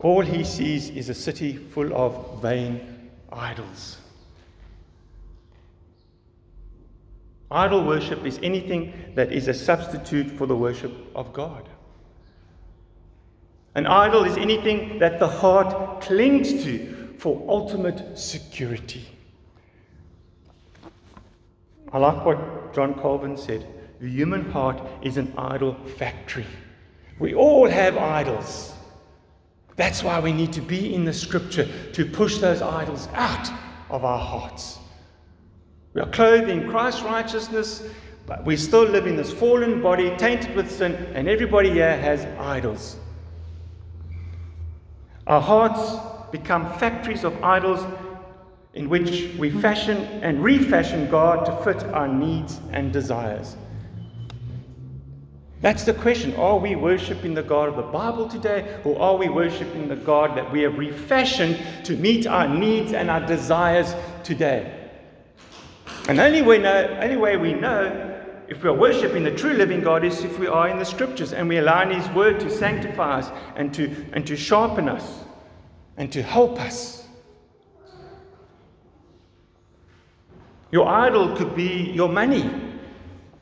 all 0.01 0.23
he 0.23 0.43
sees 0.43 0.91
is 0.91 1.09
a 1.09 1.15
city 1.15 1.57
full 1.57 1.95
of 1.95 2.43
vain 2.43 3.11
idols. 3.33 3.99
Idol 7.51 7.85
worship 7.85 8.25
is 8.25 8.39
anything 8.43 9.13
that 9.15 9.33
is 9.33 9.49
a 9.49 9.55
substitute 9.55 10.31
for 10.31 10.47
the 10.47 10.57
worship 10.57 10.93
of 11.15 11.33
God. 11.33 11.69
An 13.75 13.87
idol 13.87 14.25
is 14.25 14.37
anything 14.37 14.99
that 15.01 15.19
the 15.19 15.27
heart 15.27 16.01
clings 16.01 16.65
to 16.65 17.15
for 17.19 17.45
ultimate 17.49 18.19
security. 18.19 19.05
I 21.93 21.99
like 21.99 22.25
what 22.25 22.75
John 22.75 22.95
Calvin 22.95 23.37
said 23.37 23.67
the 24.01 24.09
human 24.09 24.51
heart 24.51 24.81
is 25.03 25.17
an 25.17 25.33
idol 25.39 25.75
factory. 25.97 26.47
We 27.19 27.35
all 27.35 27.69
have 27.69 27.97
idols. 27.97 28.75
That's 29.77 30.03
why 30.03 30.21
we 30.21 30.33
need 30.33 30.53
to 30.53 30.61
be 30.61 30.95
in 30.95 31.05
the 31.05 31.13
scripture 31.13 31.69
to 31.93 32.05
push 32.05 32.39
those 32.39 32.61
idols 32.63 33.09
out 33.15 33.49
of 33.91 34.05
our 34.05 34.19
hearts. 34.19 34.79
We 35.95 36.01
are 36.01 36.11
clothed 36.11 36.51
in 36.51 36.69
Christ's 36.69 37.03
righteousness, 37.03 37.85
but 38.27 38.45
we 38.45 38.57
still 38.57 38.83
live 38.83 39.07
in 39.07 39.17
this 39.17 39.33
fallen 39.33 39.81
body, 39.81 40.15
tainted 40.17 40.57
with 40.57 40.71
sin, 40.71 40.95
and 41.15 41.29
everybody 41.29 41.71
here 41.71 41.97
has 41.97 42.27
idols. 42.39 42.97
Our 45.29 45.41
hearts 45.41 46.33
become 46.33 46.73
factories 46.79 47.23
of 47.23 47.41
idols 47.45 47.81
in 48.75 48.89
which 48.89 49.35
we 49.39 49.51
fashion 49.51 49.99
and 50.21 50.43
refashion 50.43 51.09
God 51.09 51.47
to 51.47 51.57
fit 51.65 51.85
our 51.85 52.09
needs 52.09 52.61
and 52.73 52.93
desires. 52.93 53.57
That's 55.61 55.85
the 55.85 55.95
question. 55.95 56.35
Are 56.35 56.59
we 56.59 56.75
worshiping 56.75 57.35
the 57.35 57.43
God 57.43 57.69
of 57.69 57.77
the 57.77 57.83
Bible 57.83 58.29
today, 58.29 58.81
or 58.83 59.01
are 59.01 59.17
we 59.17 59.29
worshiping 59.29 59.87
the 59.87 59.97
God 59.97 60.37
that 60.37 60.51
we 60.51 60.63
have 60.63 60.77
refashioned 60.77 61.57
to 61.85 61.97
meet 61.97 62.27
our 62.27 62.49
needs 62.49 62.93
and 62.93 63.09
our 63.09 63.25
desires 63.25 63.95
today? 64.25 64.84
And 66.09 66.19
the 66.19 66.25
only 66.25 66.43
way, 66.43 66.59
know, 66.59 66.99
only 67.01 67.17
way 67.17 67.37
we 67.37 67.55
know 67.55 68.15
if 68.47 68.63
we 68.63 68.69
are 68.69 68.75
worshiping 68.75 69.25
the 69.25 69.35
true 69.35 69.55
living 69.55 69.81
God 69.81 70.05
is 70.05 70.23
if 70.23 70.39
we 70.39 70.47
are 70.47 70.69
in 70.69 70.79
the 70.79 70.85
scriptures 70.85 71.33
and 71.33 71.49
we 71.49 71.57
allow 71.57 71.89
His 71.89 72.07
word 72.11 72.39
to 72.41 72.51
sanctify 72.51 73.21
us 73.21 73.31
and 73.57 73.73
to, 73.75 74.05
and 74.13 74.27
to 74.27 74.37
sharpen 74.37 74.89
us 74.89 75.21
and 75.97 76.13
to 76.13 76.23
help 76.23 76.61
us. 76.61 77.07
Your 80.71 80.87
idol 80.89 81.37
could 81.37 81.55
be 81.55 81.91
your 81.95 82.09
money, 82.09 82.51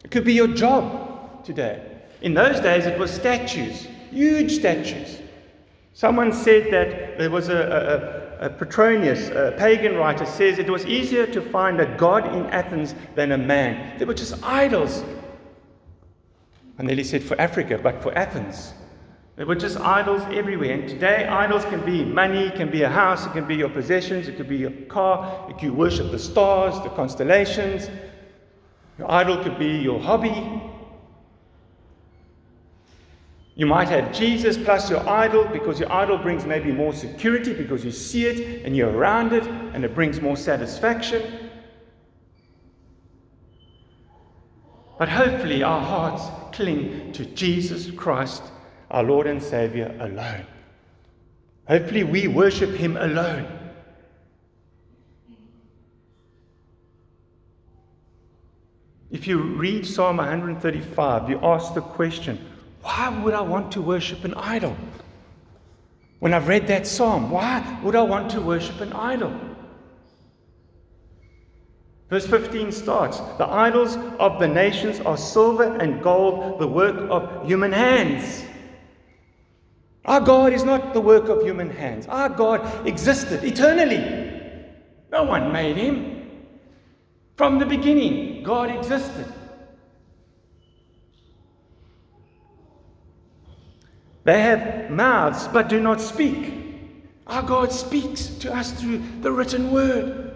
it 0.05 0.11
could 0.11 0.25
be 0.25 0.35
your 0.35 0.49
job 0.49 1.45
today. 1.45 1.89
In 2.21 2.35
those 2.35 2.61
days, 2.61 2.87
it 2.87 2.97
was 2.99 3.11
statues, 3.11 3.89
huge 4.11 4.53
statues. 4.53 5.19
Someone 5.95 6.33
said 6.33 6.73
that 6.73 7.02
there 7.19 7.31
was 7.31 7.49
a, 7.49 8.39
a, 8.41 8.47
a 8.47 8.51
Petronius, 8.51 9.29
a 9.29 9.55
pagan 9.59 9.97
writer, 9.97 10.27
says 10.27 10.59
it 10.59 10.71
was 10.71 10.85
easier 10.87 11.27
to 11.27 11.41
find 11.41 11.81
a 11.81 11.87
god 11.97 12.27
in 12.35 12.47
Athens 12.47 12.95
than 13.15 13.33
a 13.33 13.39
man. 13.39 13.99
They 13.99 14.05
were 14.05 14.15
just 14.15 14.43
idols. 14.43 15.05
And 16.79 16.89
then 16.89 16.99
he 16.99 17.05
said 17.05 17.23
for 17.23 17.41
Africa, 17.41 17.79
but 17.83 18.03
for 18.03 18.17
Athens. 18.17 18.75
There 19.37 19.47
were 19.47 19.55
just 19.55 19.79
idols 19.79 20.23
everywhere. 20.33 20.73
And 20.73 20.89
today, 20.89 21.27
idols 21.27 21.65
can 21.65 21.85
be 21.85 22.05
money, 22.05 22.51
can 22.51 22.71
be 22.71 22.83
a 22.83 22.89
house, 22.89 23.25
it 23.27 23.33
can 23.33 23.47
be 23.47 23.57
your 23.57 23.71
possessions, 23.71 24.29
it 24.29 24.37
could 24.37 24.49
be 24.49 24.59
your 24.59 24.73
car, 24.89 25.47
it 25.49 25.59
could 25.59 25.71
worship 25.71 26.11
the 26.11 26.19
stars, 26.19 26.75
the 26.83 26.91
constellations. 26.91 27.89
Your 28.99 29.11
idol 29.11 29.43
could 29.43 29.59
be 29.59 29.79
your 29.79 29.99
hobby, 29.99 30.63
you 33.55 33.67
might 33.67 33.89
have 33.89 34.13
Jesus 34.13 34.57
plus 34.57 34.89
your 34.89 35.07
idol 35.07 35.45
because 35.45 35.79
your 35.79 35.93
idol 35.93 36.17
brings 36.17 36.47
maybe 36.47 36.73
more 36.73 36.95
security 36.95 37.53
because 37.53 37.85
you 37.85 37.91
see 37.91 38.27
it 38.27 38.65
and 38.65 38.75
you're 38.75 38.91
around 38.91 39.35
it 39.35 39.47
and 39.47 39.85
it 39.85 39.95
brings 39.95 40.21
more 40.23 40.37
satisfaction. 40.37 41.51
But 44.99 45.09
hopefully, 45.11 45.63
our 45.63 45.81
hearts 45.81 46.25
cling 46.57 47.13
to 47.13 47.27
Jesus 47.27 47.91
Christ, 47.91 48.43
our 48.91 49.03
Lord 49.03 49.27
and 49.27 49.43
Savior, 49.43 49.95
alone. 50.01 50.47
Hopefully, 51.69 52.05
we 52.05 52.29
worship 52.29 52.71
Him 52.71 52.97
alone. 52.97 53.59
If 59.11 59.27
you 59.27 59.43
read 59.43 59.87
Psalm 59.87 60.17
135, 60.17 61.29
you 61.29 61.39
ask 61.43 61.75
the 61.75 61.83
question 61.83 62.52
why 62.83 63.09
would 63.23 63.35
I 63.35 63.41
want 63.41 63.73
to 63.73 63.83
worship 63.83 64.25
an 64.25 64.35
idol? 64.35 64.77
When 66.19 66.35
I've 66.35 66.49
read 66.49 66.67
that 66.69 66.87
psalm, 66.87 67.31
why 67.31 67.81
would 67.83 67.97
I 67.97 68.03
want 68.03 68.31
to 68.33 68.41
worship 68.41 68.81
an 68.81 68.93
idol? 68.93 69.33
Verse 72.11 72.27
15 72.27 72.71
starts 72.73 73.19
The 73.39 73.47
idols 73.47 73.97
of 74.19 74.39
the 74.39 74.47
nations 74.47 75.01
are 75.01 75.17
silver 75.17 75.77
and 75.79 76.03
gold, 76.03 76.61
the 76.61 76.69
work 76.69 76.97
of 77.11 77.47
human 77.47 77.73
hands. 77.73 78.45
Our 80.05 80.21
God 80.21 80.53
is 80.53 80.65
not 80.65 80.95
the 80.95 81.01
work 81.01 81.29
of 81.29 81.43
human 81.43 81.71
hands. 81.71 82.07
Our 82.09 82.29
God 82.29 82.87
existed 82.87 83.45
eternally. 83.45 84.31
No 85.11 85.25
one 85.25 85.53
made 85.53 85.77
him. 85.77 86.31
From 87.37 87.59
the 87.59 87.67
beginning, 87.67 88.43
God 88.43 88.71
existed. 88.71 89.27
They 94.25 94.41
have 94.41 94.91
mouths 94.91 95.49
but 95.49 95.69
do 95.69 95.81
not 95.81 96.01
speak. 96.01 96.55
Our 97.27 97.43
God 97.43 97.73
speaks 97.73 98.27
to 98.27 98.55
us 98.55 98.73
through 98.73 99.03
the 99.21 99.33
written 99.33 99.71
word. 99.71 100.33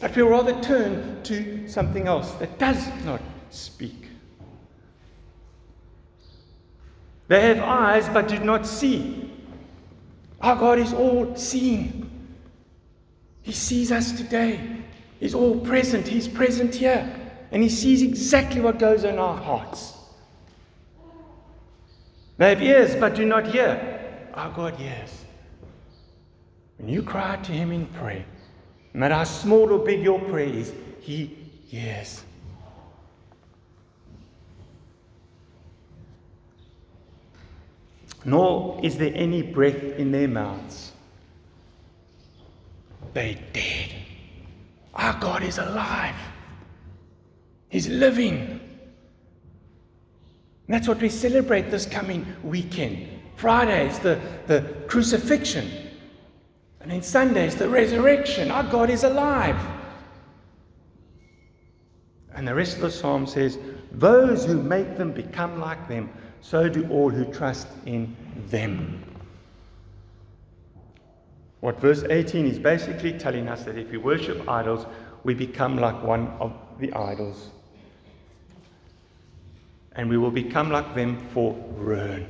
But 0.00 0.14
we 0.16 0.22
rather 0.22 0.60
turn 0.60 1.22
to 1.24 1.68
something 1.68 2.06
else 2.06 2.32
that 2.34 2.58
does 2.58 2.86
not 3.04 3.20
speak. 3.50 4.08
They 7.28 7.40
have 7.40 7.60
eyes 7.60 8.08
but 8.08 8.28
do 8.28 8.38
not 8.38 8.66
see. 8.66 9.32
Our 10.40 10.56
God 10.56 10.78
is 10.78 10.92
all 10.92 11.34
seeing. 11.36 12.10
He 13.42 13.52
sees 13.52 13.90
us 13.90 14.12
today. 14.12 14.60
He's 15.20 15.34
all 15.34 15.58
present. 15.60 16.06
He's 16.06 16.28
present 16.28 16.74
here. 16.74 17.14
And 17.50 17.62
He 17.62 17.68
sees 17.68 18.02
exactly 18.02 18.60
what 18.60 18.78
goes 18.78 19.04
on 19.04 19.14
in 19.14 19.18
our 19.18 19.36
hearts. 19.36 19.94
They 22.36 22.48
have 22.50 22.62
ears 22.62 22.96
but 22.96 23.14
do 23.14 23.24
not 23.24 23.46
hear. 23.46 24.28
Our 24.34 24.50
God 24.50 24.74
hears. 24.76 25.24
When 26.78 26.88
you 26.88 27.02
cry 27.02 27.36
to 27.36 27.52
Him 27.52 27.70
in 27.70 27.86
prayer, 27.86 28.24
no 28.92 29.00
matter 29.00 29.14
how 29.14 29.24
small 29.24 29.72
or 29.72 29.78
big 29.78 30.02
your 30.02 30.20
prayer 30.20 30.48
is, 30.48 30.72
He 31.00 31.26
hears. 31.66 32.24
Nor 38.24 38.80
is 38.82 38.96
there 38.96 39.12
any 39.14 39.42
breath 39.42 39.82
in 39.98 40.10
their 40.10 40.28
mouths. 40.28 40.92
They're 43.12 43.38
dead. 43.52 43.94
Our 44.94 45.20
God 45.20 45.42
is 45.42 45.58
alive. 45.58 46.16
He's 47.68 47.88
living. 47.88 48.53
And 50.66 50.74
that's 50.74 50.88
what 50.88 51.00
we 51.00 51.08
celebrate 51.08 51.70
this 51.70 51.86
coming 51.86 52.26
weekend. 52.42 53.08
Friday 53.36 53.88
is 53.88 53.98
the, 53.98 54.20
the 54.46 54.62
crucifixion. 54.86 55.70
And 56.80 56.90
then 56.90 57.02
Sunday 57.02 57.46
is 57.46 57.56
the 57.56 57.68
resurrection. 57.68 58.50
Our 58.50 58.64
God 58.64 58.90
is 58.90 59.04
alive. 59.04 59.56
And 62.34 62.48
the 62.48 62.54
rest 62.54 62.76
of 62.76 62.82
the 62.82 62.90
psalm 62.90 63.26
says, 63.26 63.58
Those 63.92 64.44
who 64.44 64.62
make 64.62 64.96
them 64.96 65.12
become 65.12 65.60
like 65.60 65.88
them, 65.88 66.10
so 66.40 66.68
do 66.68 66.86
all 66.88 67.10
who 67.10 67.24
trust 67.32 67.68
in 67.86 68.14
them. 68.48 69.02
What 71.60 71.80
verse 71.80 72.04
18 72.08 72.46
is 72.46 72.58
basically 72.58 73.18
telling 73.18 73.48
us 73.48 73.64
that 73.64 73.78
if 73.78 73.90
we 73.90 73.96
worship 73.96 74.46
idols, 74.48 74.84
we 75.22 75.32
become 75.32 75.78
like 75.78 76.02
one 76.02 76.28
of 76.38 76.52
the 76.78 76.92
idols. 76.92 77.48
And 79.96 80.10
we 80.10 80.16
will 80.16 80.30
become 80.30 80.70
like 80.70 80.94
them 80.94 81.18
for 81.32 81.54
ruin. 81.76 82.26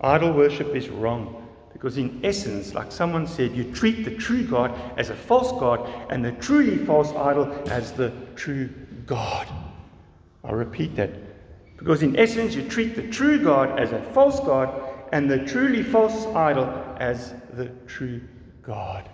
Idol 0.00 0.32
worship 0.32 0.74
is 0.74 0.88
wrong 0.88 1.46
because, 1.72 1.96
in 1.96 2.20
essence, 2.24 2.74
like 2.74 2.90
someone 2.90 3.26
said, 3.26 3.54
you 3.54 3.64
treat 3.72 4.04
the 4.04 4.16
true 4.16 4.44
God 4.44 4.72
as 4.96 5.10
a 5.10 5.16
false 5.16 5.52
God 5.60 5.88
and 6.10 6.24
the 6.24 6.32
truly 6.32 6.76
false 6.76 7.10
idol 7.12 7.46
as 7.68 7.92
the 7.92 8.12
true 8.34 8.68
God. 9.06 9.46
I'll 10.44 10.54
repeat 10.54 10.96
that. 10.96 11.10
Because, 11.76 12.02
in 12.02 12.16
essence, 12.16 12.54
you 12.54 12.68
treat 12.68 12.96
the 12.96 13.08
true 13.08 13.42
God 13.42 13.78
as 13.78 13.92
a 13.92 14.02
false 14.12 14.40
God 14.40 14.68
and 15.12 15.30
the 15.30 15.38
truly 15.46 15.82
false 15.82 16.26
idol 16.26 16.66
as 16.98 17.34
the 17.52 17.66
true 17.86 18.20
God. 18.62 19.08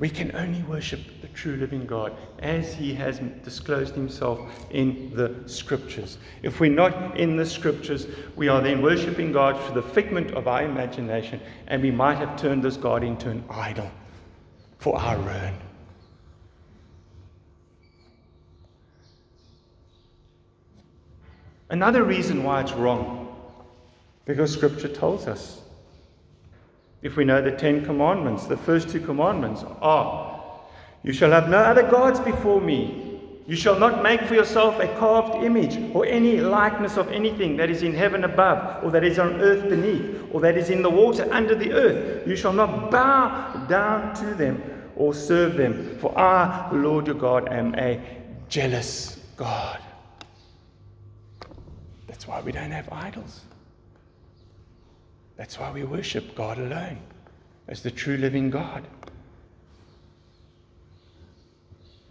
We 0.00 0.10
can 0.10 0.34
only 0.34 0.62
worship 0.64 1.00
the 1.20 1.28
true 1.28 1.56
living 1.56 1.86
God 1.86 2.16
as 2.40 2.74
He 2.74 2.92
has 2.94 3.20
disclosed 3.44 3.94
Himself 3.94 4.40
in 4.70 5.14
the 5.14 5.42
Scriptures. 5.46 6.18
If 6.42 6.58
we're 6.58 6.72
not 6.72 7.16
in 7.16 7.36
the 7.36 7.46
Scriptures, 7.46 8.08
we 8.34 8.48
are 8.48 8.60
then 8.60 8.82
worshiping 8.82 9.30
God 9.30 9.60
through 9.64 9.80
the 9.80 9.88
figment 9.88 10.32
of 10.32 10.48
our 10.48 10.64
imagination, 10.64 11.40
and 11.68 11.80
we 11.80 11.92
might 11.92 12.16
have 12.16 12.36
turned 12.36 12.64
this 12.64 12.76
God 12.76 13.04
into 13.04 13.30
an 13.30 13.44
idol 13.48 13.90
for 14.78 14.98
our 14.98 15.16
ruin. 15.16 15.54
Another 21.70 22.02
reason 22.02 22.42
why 22.42 22.60
it's 22.60 22.72
wrong, 22.72 23.34
because 24.26 24.52
Scripture 24.52 24.88
tells 24.88 25.26
us. 25.28 25.63
If 27.04 27.16
we 27.16 27.24
know 27.24 27.42
the 27.42 27.52
Ten 27.52 27.84
Commandments, 27.84 28.46
the 28.46 28.56
first 28.56 28.88
two 28.88 28.98
commandments 28.98 29.62
are 29.82 30.40
You 31.02 31.12
shall 31.12 31.30
have 31.32 31.50
no 31.50 31.58
other 31.58 31.82
gods 31.82 32.18
before 32.18 32.62
me. 32.62 33.20
You 33.46 33.56
shall 33.56 33.78
not 33.78 34.02
make 34.02 34.22
for 34.22 34.32
yourself 34.32 34.80
a 34.80 34.88
carved 34.96 35.44
image 35.44 35.76
or 35.94 36.06
any 36.06 36.40
likeness 36.40 36.96
of 36.96 37.12
anything 37.12 37.58
that 37.58 37.68
is 37.68 37.82
in 37.82 37.92
heaven 37.92 38.24
above, 38.24 38.82
or 38.82 38.90
that 38.90 39.04
is 39.04 39.18
on 39.18 39.38
earth 39.42 39.68
beneath, 39.68 40.18
or 40.32 40.40
that 40.40 40.56
is 40.56 40.70
in 40.70 40.80
the 40.80 40.88
water 40.88 41.28
under 41.30 41.54
the 41.54 41.74
earth. 41.74 42.26
You 42.26 42.36
shall 42.36 42.54
not 42.54 42.90
bow 42.90 43.66
down 43.68 44.14
to 44.14 44.34
them 44.34 44.62
or 44.96 45.12
serve 45.12 45.56
them, 45.58 45.98
for 45.98 46.18
I, 46.18 46.70
the 46.72 46.78
Lord 46.78 47.06
your 47.06 47.16
God, 47.16 47.52
am 47.52 47.74
a 47.74 48.00
jealous 48.48 49.20
God. 49.36 49.78
That's 52.06 52.26
why 52.26 52.40
we 52.40 52.50
don't 52.50 52.70
have 52.70 52.90
idols. 52.90 53.43
That's 55.36 55.58
why 55.58 55.70
we 55.72 55.84
worship 55.84 56.34
God 56.34 56.58
alone 56.58 56.98
as 57.66 57.82
the 57.82 57.90
true 57.90 58.16
living 58.16 58.50
God. 58.50 58.86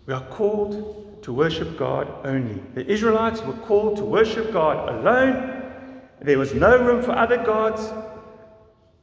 We 0.05 0.13
are 0.13 0.25
called 0.25 1.21
to 1.23 1.31
worship 1.31 1.77
God 1.77 2.07
only. 2.25 2.61
The 2.73 2.85
Israelites 2.85 3.41
were 3.41 3.53
called 3.53 3.97
to 3.97 4.03
worship 4.03 4.51
God 4.51 4.89
alone. 4.89 6.01
There 6.19 6.37
was 6.37 6.53
no 6.53 6.77
room 6.77 7.01
for 7.01 7.11
other 7.11 7.37
gods 7.37 7.89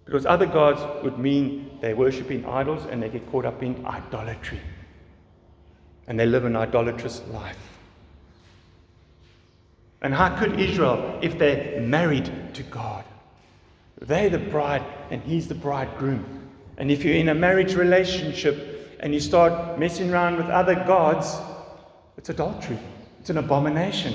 because 0.04 0.26
other 0.26 0.46
gods 0.46 0.80
would 1.02 1.18
mean 1.18 1.78
they're 1.80 1.96
worshipping 1.96 2.44
idols 2.44 2.85
and 2.90 3.02
they 3.02 3.09
get 3.09 3.30
caught 3.30 3.46
up 3.46 3.62
in 3.62 3.87
idolatry. 3.87 4.61
And 6.06 6.18
they 6.18 6.26
live 6.26 6.44
an 6.44 6.56
idolatrous 6.56 7.22
life. 7.28 7.56
And 10.02 10.12
how 10.12 10.37
could 10.37 10.59
Israel, 10.59 11.18
if 11.22 11.38
they're 11.38 11.80
married 11.80 12.54
to 12.54 12.62
God? 12.64 13.04
They're 14.00 14.30
the 14.30 14.38
bride 14.38 14.84
and 15.10 15.22
he's 15.22 15.46
the 15.46 15.54
bridegroom. 15.54 16.48
And 16.78 16.90
if 16.90 17.04
you're 17.04 17.14
in 17.14 17.28
a 17.28 17.34
marriage 17.34 17.74
relationship 17.74 18.96
and 19.00 19.12
you 19.12 19.20
start 19.20 19.78
messing 19.78 20.10
around 20.10 20.36
with 20.36 20.46
other 20.46 20.74
gods, 20.74 21.36
it's 22.16 22.30
adultery. 22.30 22.78
It's 23.20 23.30
an 23.30 23.38
abomination. 23.38 24.14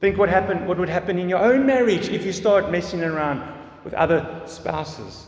Think 0.00 0.16
what 0.16 0.28
happened 0.28 0.68
what 0.68 0.78
would 0.78 0.88
happen 0.88 1.18
in 1.18 1.28
your 1.28 1.40
own 1.40 1.66
marriage 1.66 2.08
if 2.08 2.24
you 2.24 2.32
start 2.32 2.70
messing 2.70 3.02
around 3.02 3.42
with 3.84 3.94
other 3.94 4.42
spouses, 4.46 5.26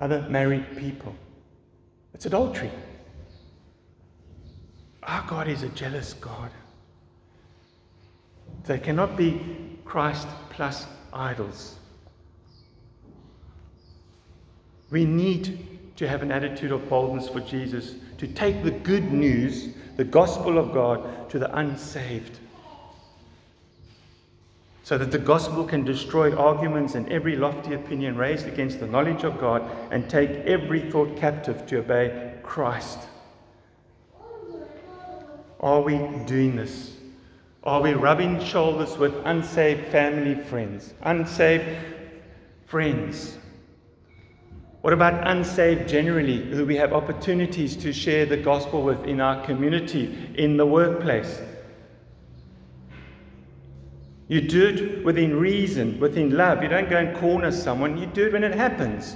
other 0.00 0.26
married 0.28 0.76
people. 0.76 1.14
It's 2.12 2.26
adultery. 2.26 2.72
Our 5.04 5.24
God 5.28 5.48
is 5.48 5.62
a 5.62 5.68
jealous 5.68 6.14
God. 6.14 6.50
There 8.64 8.78
cannot 8.78 9.16
be 9.16 9.71
Christ 9.92 10.26
plus 10.48 10.86
idols. 11.12 11.76
We 14.88 15.04
need 15.04 15.68
to 15.96 16.08
have 16.08 16.22
an 16.22 16.32
attitude 16.32 16.72
of 16.72 16.88
boldness 16.88 17.28
for 17.28 17.40
Jesus, 17.40 17.96
to 18.16 18.26
take 18.26 18.64
the 18.64 18.70
good 18.70 19.12
news, 19.12 19.74
the 19.98 20.04
gospel 20.04 20.56
of 20.56 20.72
God, 20.72 21.28
to 21.28 21.38
the 21.38 21.54
unsaved. 21.54 22.38
So 24.82 24.96
that 24.96 25.10
the 25.10 25.18
gospel 25.18 25.62
can 25.62 25.84
destroy 25.84 26.34
arguments 26.34 26.94
and 26.94 27.06
every 27.12 27.36
lofty 27.36 27.74
opinion 27.74 28.16
raised 28.16 28.46
against 28.46 28.80
the 28.80 28.86
knowledge 28.86 29.24
of 29.24 29.38
God 29.38 29.62
and 29.90 30.08
take 30.08 30.30
every 30.46 30.90
thought 30.90 31.18
captive 31.18 31.66
to 31.66 31.80
obey 31.80 32.32
Christ. 32.42 32.98
Are 35.60 35.82
we 35.82 35.98
doing 36.24 36.56
this? 36.56 36.96
Are 37.64 37.80
we 37.80 37.92
rubbing 37.92 38.42
shoulders 38.42 38.98
with 38.98 39.14
unsaved 39.24 39.86
family 39.92 40.34
friends? 40.34 40.94
Unsaved 41.02 41.64
friends? 42.66 43.38
What 44.80 44.92
about 44.92 45.28
unsaved 45.28 45.88
generally, 45.88 46.44
who 46.50 46.66
we 46.66 46.74
have 46.76 46.92
opportunities 46.92 47.76
to 47.76 47.92
share 47.92 48.26
the 48.26 48.36
gospel 48.36 48.82
with 48.82 49.04
in 49.04 49.20
our 49.20 49.46
community, 49.46 50.32
in 50.34 50.56
the 50.56 50.66
workplace? 50.66 51.40
You 54.26 54.40
do 54.40 54.66
it 54.66 55.04
within 55.04 55.38
reason, 55.38 56.00
within 56.00 56.36
love. 56.36 56.64
You 56.64 56.68
don't 56.68 56.90
go 56.90 56.96
and 56.96 57.16
corner 57.18 57.52
someone, 57.52 57.96
you 57.96 58.06
do 58.06 58.26
it 58.26 58.32
when 58.32 58.42
it 58.42 58.56
happens. 58.56 59.14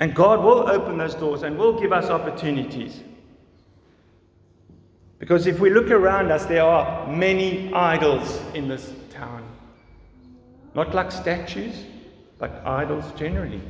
And 0.00 0.12
God 0.12 0.42
will 0.42 0.68
open 0.68 0.98
those 0.98 1.14
doors 1.14 1.44
and 1.44 1.56
will 1.56 1.78
give 1.78 1.92
us 1.92 2.10
opportunities. 2.10 3.02
Because 5.22 5.46
if 5.46 5.60
we 5.60 5.70
look 5.70 5.92
around 5.92 6.32
us, 6.32 6.46
there 6.46 6.64
are 6.64 7.06
many 7.06 7.72
idols 7.72 8.42
in 8.54 8.66
this 8.66 8.92
town. 9.08 9.48
Not 10.74 10.96
like 10.96 11.12
statues, 11.12 11.84
but 12.38 12.60
idols 12.66 13.04
generally 13.16 13.60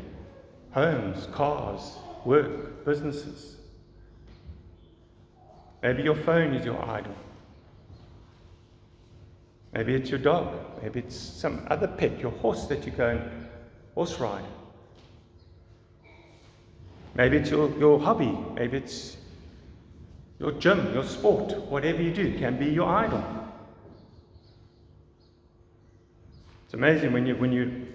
homes, 0.70 1.26
cars, 1.26 1.98
work, 2.24 2.86
businesses. 2.86 3.58
Maybe 5.82 6.02
your 6.02 6.14
phone 6.14 6.54
is 6.54 6.64
your 6.64 6.82
idol. 6.88 7.14
Maybe 9.74 9.94
it's 9.94 10.08
your 10.08 10.20
dog. 10.20 10.58
Maybe 10.82 11.00
it's 11.00 11.14
some 11.14 11.66
other 11.68 11.86
pet, 11.86 12.18
your 12.18 12.32
horse 12.32 12.64
that 12.68 12.86
you 12.86 12.92
go 12.92 13.08
and 13.10 13.46
horse 13.94 14.18
ride. 14.18 14.46
Maybe 17.14 17.36
it's 17.36 17.50
your, 17.50 17.68
your 17.78 18.00
hobby. 18.00 18.38
Maybe 18.54 18.78
it's 18.78 19.18
your 20.42 20.52
gym, 20.52 20.92
your 20.92 21.04
sport. 21.04 21.56
Whatever 21.68 22.02
you 22.02 22.12
do 22.12 22.36
can 22.36 22.58
be 22.58 22.66
your 22.66 22.88
idol. 22.88 23.24
It's 26.64 26.74
amazing 26.74 27.12
when 27.12 27.26
you, 27.26 27.36
when 27.36 27.52
you 27.52 27.86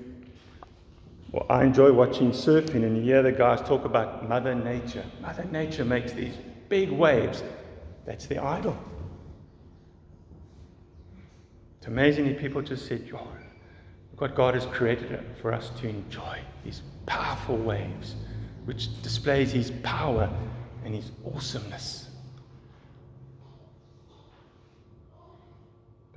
well, 1.33 1.45
I 1.49 1.65
enjoy 1.65 1.91
watching 1.91 2.31
surfing 2.31 2.85
and 2.85 2.95
you 2.95 3.03
hear 3.03 3.21
the 3.21 3.33
guys 3.33 3.59
talk 3.67 3.83
about 3.83 4.29
Mother 4.29 4.55
Nature. 4.55 5.03
Mother 5.21 5.43
Nature 5.51 5.83
makes 5.83 6.13
these 6.13 6.35
big 6.69 6.89
waves. 6.89 7.43
That's 8.05 8.27
the 8.27 8.41
idol. 8.41 8.77
It's 11.79 11.87
amazing 11.87 12.27
if 12.27 12.39
people 12.39 12.61
just 12.61 12.87
said, 12.87 13.11
look 13.11 14.21
what 14.21 14.35
God 14.35 14.53
has 14.53 14.65
created 14.67 15.19
for 15.41 15.53
us 15.53 15.69
to 15.81 15.89
enjoy 15.89 16.39
these 16.63 16.81
powerful 17.05 17.57
waves, 17.57 18.15
which 18.63 19.01
displays 19.01 19.51
His 19.51 19.71
power 19.83 20.29
and 20.85 20.95
His 20.95 21.11
awesomeness. 21.25 22.06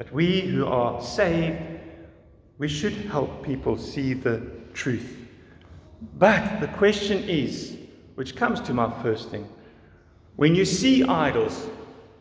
But 0.00 0.10
we 0.14 0.40
who 0.40 0.64
are 0.64 1.02
saved, 1.02 1.58
we 2.56 2.68
should 2.68 2.94
help 2.94 3.42
people 3.42 3.76
see 3.76 4.14
the 4.14 4.40
truth. 4.72 5.28
But 6.16 6.58
the 6.58 6.68
question 6.68 7.28
is, 7.28 7.76
which 8.14 8.34
comes 8.34 8.62
to 8.62 8.72
my 8.72 8.90
first 9.02 9.28
thing 9.28 9.46
when 10.36 10.54
you 10.54 10.64
see 10.64 11.04
idols, 11.04 11.66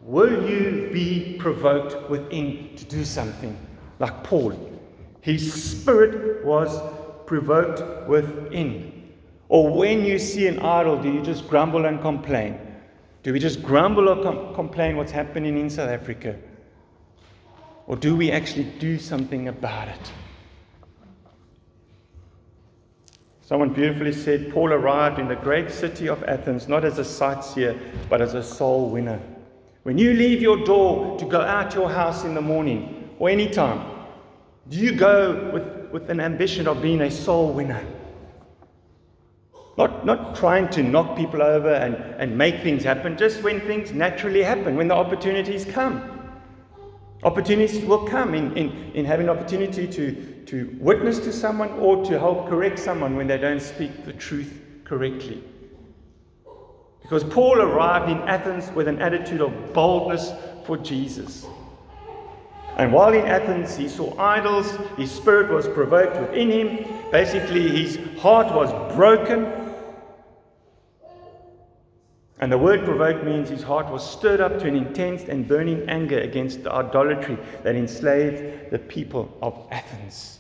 will 0.02 0.46
you 0.50 0.90
be 0.92 1.38
provoked 1.40 2.10
within 2.10 2.76
to 2.76 2.84
do 2.84 3.06
something? 3.06 3.58
Like 4.00 4.26
Paul, 4.26 4.52
his 5.22 5.42
spirit 5.54 6.44
was 6.44 6.82
provoked 7.28 8.10
within. 8.10 9.10
Or 9.48 9.74
when 9.74 10.04
you 10.04 10.20
see 10.20 10.48
an 10.48 10.60
idol, 10.60 11.02
do 11.02 11.10
you 11.10 11.22
just 11.22 11.48
grumble 11.48 11.86
and 11.86 12.02
complain? 12.02 12.60
Do 13.24 13.32
we 13.32 13.40
just 13.40 13.64
grumble 13.64 14.10
or 14.10 14.22
com- 14.22 14.54
complain 14.54 14.98
what's 14.98 15.14
happening 15.14 15.58
in 15.58 15.70
South 15.70 15.90
Africa? 15.90 16.38
Or 17.90 17.96
do 17.96 18.16
we 18.16 18.32
actually 18.32 18.66
do 18.78 19.00
something 19.00 19.48
about 19.48 19.88
it? 19.88 20.12
Someone 23.42 23.74
beautifully 23.74 24.14
said 24.14 24.54
Paul 24.54 24.72
arrived 24.72 25.18
in 25.18 25.28
the 25.28 25.36
great 25.36 25.72
city 25.72 26.08
of 26.08 26.24
Athens 26.26 26.68
not 26.68 26.86
as 26.86 27.00
a 27.00 27.04
sightseer, 27.04 27.80
but 28.08 28.22
as 28.22 28.36
a 28.36 28.44
soul 28.44 28.92
winner. 28.92 29.20
When 29.82 29.98
you 29.98 30.14
leave 30.14 30.40
your 30.40 30.64
door 30.66 31.18
to 31.18 31.26
go 31.26 31.42
out 31.42 31.74
your 31.74 31.90
house 31.90 32.26
in 32.26 32.36
the 32.36 32.42
morning 32.42 33.10
or 33.18 33.28
any 33.28 33.50
time, 33.50 33.84
do 34.70 34.78
you 34.78 34.92
go 34.92 35.50
with, 35.52 35.92
with 35.92 36.12
an 36.12 36.20
ambition 36.20 36.68
of 36.68 36.84
being 36.84 37.02
a 37.02 37.10
soul 37.10 37.54
winner? 37.54 37.84
Not, 39.80 40.06
not 40.06 40.36
trying 40.36 40.70
to 40.72 40.84
knock 40.84 41.18
people 41.18 41.42
over 41.42 41.74
and, 41.74 41.96
and 41.96 42.38
make 42.38 42.62
things 42.62 42.84
happen, 42.84 43.18
just 43.18 43.42
when 43.42 43.62
things 43.62 43.94
naturally 43.94 44.44
happen, 44.44 44.76
when 44.76 44.90
the 44.90 44.96
opportunities 44.96 45.66
come. 45.66 46.19
Opportunities 47.24 47.84
will 47.84 48.08
come 48.08 48.34
in, 48.34 48.56
in, 48.56 48.72
in 48.94 49.06
having 49.06 49.28
opportunity 49.28 49.88
to, 49.88 50.44
to 50.46 50.78
witness 50.80 51.20
to 51.20 51.34
someone 51.34 51.70
or 51.72 52.04
to 52.06 52.18
help 52.18 52.48
correct 52.48 52.80
someone 52.80 53.18
when 53.18 53.28
they 53.28 53.38
don't 53.38 53.62
speak 53.62 54.06
the 54.06 54.14
truth 54.14 54.62
correctly. 54.86 55.44
Because 57.02 57.24
Paul 57.26 57.62
arrived 57.62 58.10
in 58.10 58.20
Athens 58.20 58.72
with 58.72 58.88
an 58.88 59.02
attitude 59.02 59.42
of 59.42 59.74
boldness 59.74 60.32
for 60.66 60.78
Jesus. 60.78 61.46
And 62.78 62.94
while 62.94 63.14
in 63.14 63.26
Athens 63.26 63.76
he 63.76 63.90
saw 63.90 64.18
idols, 64.18 64.72
his 64.96 65.12
spirit 65.12 65.52
was 65.52 65.68
provoked 65.68 66.16
within 66.22 66.50
him. 66.50 66.88
Basically, 67.12 67.84
his 67.84 68.00
heart 68.22 68.54
was 68.56 68.72
broken 68.96 69.59
and 72.40 72.52
the 72.52 72.58
word 72.58 72.86
provoked 72.86 73.26
means 73.26 73.50
his 73.50 73.64
heart 73.64 73.92
was 73.92 74.08
stirred 74.08 74.40
up 74.40 74.60
to 74.60 74.68
an 74.68 74.76
intense 74.76 75.24
and 75.24 75.48
burning 75.48 75.88
anger 75.90 76.20
against 76.20 76.64
the 76.64 76.72
idolatry 76.72 77.38
that 77.64 77.76
enslaved 77.76 78.72
the 78.72 78.80
people 78.80 79.38
of 79.42 79.68
Athens. 79.72 80.40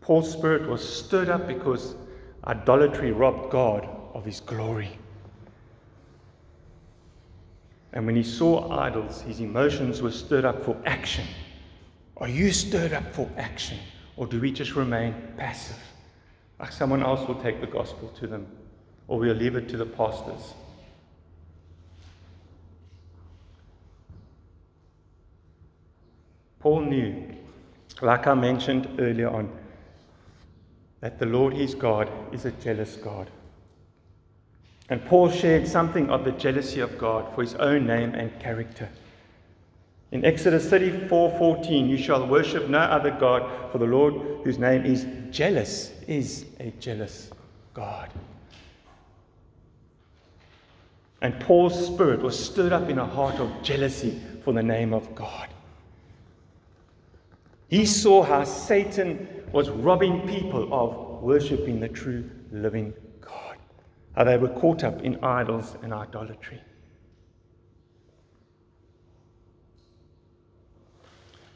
Paul's 0.00 0.30
spirit 0.30 0.68
was 0.68 0.86
stirred 0.86 1.30
up 1.30 1.48
because 1.48 1.96
idolatry 2.46 3.10
robbed 3.10 3.50
God 3.50 3.88
of 4.12 4.24
his 4.24 4.38
glory. 4.38 4.98
And 7.92 8.06
when 8.06 8.14
he 8.14 8.22
saw 8.22 8.70
idols, 8.78 9.22
his 9.22 9.40
emotions 9.40 10.02
were 10.02 10.10
stirred 10.10 10.44
up 10.44 10.62
for 10.62 10.76
action. 10.84 11.26
Are 12.18 12.28
you 12.28 12.52
stirred 12.52 12.92
up 12.92 13.14
for 13.14 13.28
action? 13.36 13.78
Or 14.16 14.26
do 14.26 14.40
we 14.40 14.52
just 14.52 14.76
remain 14.76 15.14
passive? 15.36 15.80
Someone 16.70 17.02
else 17.02 17.26
will 17.28 17.40
take 17.42 17.60
the 17.60 17.66
gospel 17.66 18.08
to 18.20 18.26
them, 18.26 18.46
or 19.08 19.18
we'll 19.18 19.34
leave 19.34 19.56
it 19.56 19.68
to 19.70 19.76
the 19.76 19.86
pastors. 19.86 20.54
Paul 26.60 26.80
knew, 26.80 27.34
like 28.00 28.26
I 28.26 28.34
mentioned 28.34 28.88
earlier 28.98 29.28
on, 29.28 29.50
that 31.00 31.18
the 31.18 31.26
Lord 31.26 31.52
his 31.52 31.74
God 31.74 32.10
is 32.32 32.46
a 32.46 32.50
jealous 32.52 32.96
God. 32.96 33.28
And 34.88 35.04
Paul 35.04 35.30
shared 35.30 35.68
something 35.68 36.08
of 36.08 36.24
the 36.24 36.32
jealousy 36.32 36.80
of 36.80 36.96
God 36.96 37.34
for 37.34 37.42
his 37.42 37.54
own 37.56 37.86
name 37.86 38.14
and 38.14 38.38
character. 38.40 38.88
In 40.14 40.24
Exodus 40.24 40.70
34:14, 40.70 41.88
you 41.88 41.98
shall 41.98 42.24
worship 42.28 42.68
no 42.68 42.78
other 42.78 43.10
God, 43.10 43.72
for 43.72 43.78
the 43.78 43.86
Lord, 43.86 44.14
whose 44.44 44.60
name 44.60 44.86
is 44.86 45.06
jealous, 45.32 45.92
is 46.06 46.46
a 46.60 46.70
jealous 46.78 47.30
God. 47.74 48.10
And 51.20 51.38
Paul's 51.40 51.86
spirit 51.86 52.22
was 52.22 52.38
stirred 52.38 52.72
up 52.72 52.88
in 52.88 52.98
a 52.98 53.04
heart 53.04 53.40
of 53.40 53.50
jealousy 53.64 54.20
for 54.44 54.52
the 54.52 54.62
name 54.62 54.94
of 54.94 55.12
God. 55.16 55.48
He 57.66 57.84
saw 57.84 58.22
how 58.22 58.44
Satan 58.44 59.26
was 59.50 59.68
robbing 59.68 60.28
people 60.28 60.72
of 60.72 61.22
worshiping 61.24 61.80
the 61.80 61.88
true 61.88 62.30
living 62.52 62.94
God, 63.20 63.56
how 64.14 64.22
they 64.22 64.36
were 64.36 64.60
caught 64.60 64.84
up 64.84 65.02
in 65.02 65.24
idols 65.24 65.76
and 65.82 65.92
idolatry. 65.92 66.60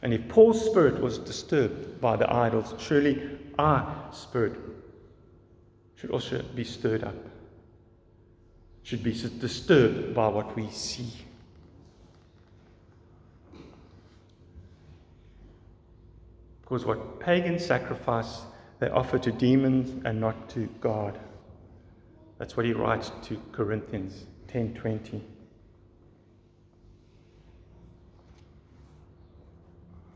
And 0.02 0.14
if 0.14 0.28
Paul's 0.28 0.64
spirit 0.64 1.00
was 1.00 1.18
disturbed 1.18 2.00
by 2.00 2.16
the 2.16 2.32
idols, 2.32 2.74
surely 2.78 3.38
our 3.58 4.08
spirit 4.12 4.54
should 5.96 6.11
also 6.11 6.42
be 6.54 6.62
stirred 6.62 7.02
up, 7.02 7.16
should 8.84 9.02
be 9.02 9.12
disturbed 9.12 10.14
by 10.14 10.28
what 10.28 10.54
we 10.54 10.68
see. 10.70 11.12
Because 16.62 16.84
what 16.84 17.18
pagan 17.18 17.58
sacrifice, 17.58 18.42
they 18.78 18.90
offer 18.90 19.18
to 19.18 19.32
demons 19.32 20.02
and 20.04 20.20
not 20.20 20.48
to 20.50 20.68
God. 20.80 21.18
That's 22.38 22.56
what 22.56 22.66
he 22.66 22.72
writes 22.72 23.11
to 23.22 23.40
Corinthians 23.50 24.26
10:20. 24.46 25.22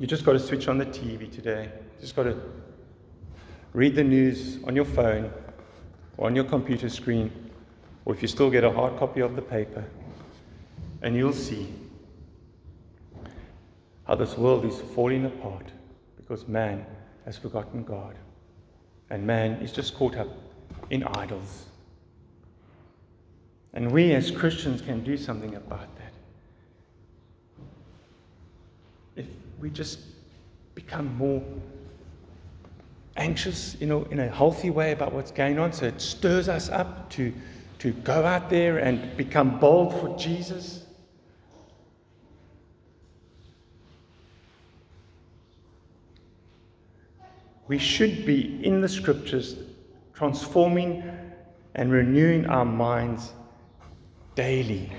You 0.03 0.09
just 0.09 0.25
got 0.25 0.33
to 0.33 0.41
switch 0.41 0.67
on 0.67 0.79
the 0.79 0.87
TV 0.87 1.31
today. 1.33 1.71
You 1.73 2.01
just 2.01 2.17
got 2.17 2.25
to 2.25 2.37
read 3.73 3.95
the 3.95 4.03
news 4.03 4.59
on 4.65 4.75
your 4.75 4.85
phone 4.85 5.33
or 6.17 6.27
on 6.27 6.35
your 6.35 6.43
computer 6.43 6.89
screen, 6.89 7.31
or 8.05 8.13
if 8.13 8.21
you 8.21 8.27
still 8.27 8.51
get 8.51 8.65
a 8.65 8.71
hard 8.73 8.99
copy 8.99 9.21
of 9.21 9.37
the 9.37 9.43
paper, 9.43 9.85
and 11.03 11.15
you'll 11.15 11.33
see 11.33 11.73
how 14.05 14.17
this 14.17 14.37
world 14.37 14.65
is 14.65 14.81
falling 14.93 15.25
apart 15.25 15.67
because 16.17 16.49
man 16.49 16.85
has 17.25 17.39
forgotten 17.39 17.85
God. 17.85 18.17
And 19.09 19.25
man 19.25 19.63
is 19.63 19.71
just 19.71 19.95
caught 19.95 20.17
up 20.17 20.37
in 20.91 21.05
idols. 21.05 21.67
And 23.73 23.93
we 23.93 24.15
as 24.15 24.33
Christians 24.33 24.83
can 24.83 25.05
do 25.05 25.17
something 25.17 25.55
about 25.55 25.87
that. 25.95 26.13
We 29.63 29.71
just 29.71 30.01
become 30.75 31.17
more 31.17 31.41
anxious, 33.17 33.77
you 33.81 33.87
know, 33.87 34.03
in 34.11 34.19
a 34.19 34.29
healthy 34.29 34.71
way 34.71 34.91
about 34.91 35.13
what's 35.13 35.31
going 35.31 35.57
on. 35.57 35.73
So 35.73 35.87
it 35.87 36.01
stirs 36.01 36.49
us 36.49 36.69
up 36.69 37.09
to, 37.11 37.33
to 37.79 37.93
go 37.93 38.25
out 38.27 38.51
there 38.51 38.79
and 38.79 39.17
become 39.17 39.61
bold 39.61 39.93
for 40.01 40.19
Jesus. 40.19 40.85
We 47.69 47.79
should 47.79 48.27
be 48.27 48.65
in 48.67 48.81
the 48.81 48.89
scriptures 48.89 49.55
transforming 50.13 51.05
and 51.77 51.93
renewing 51.93 52.47
our 52.47 52.65
minds 52.65 53.33
daily. 54.35 54.91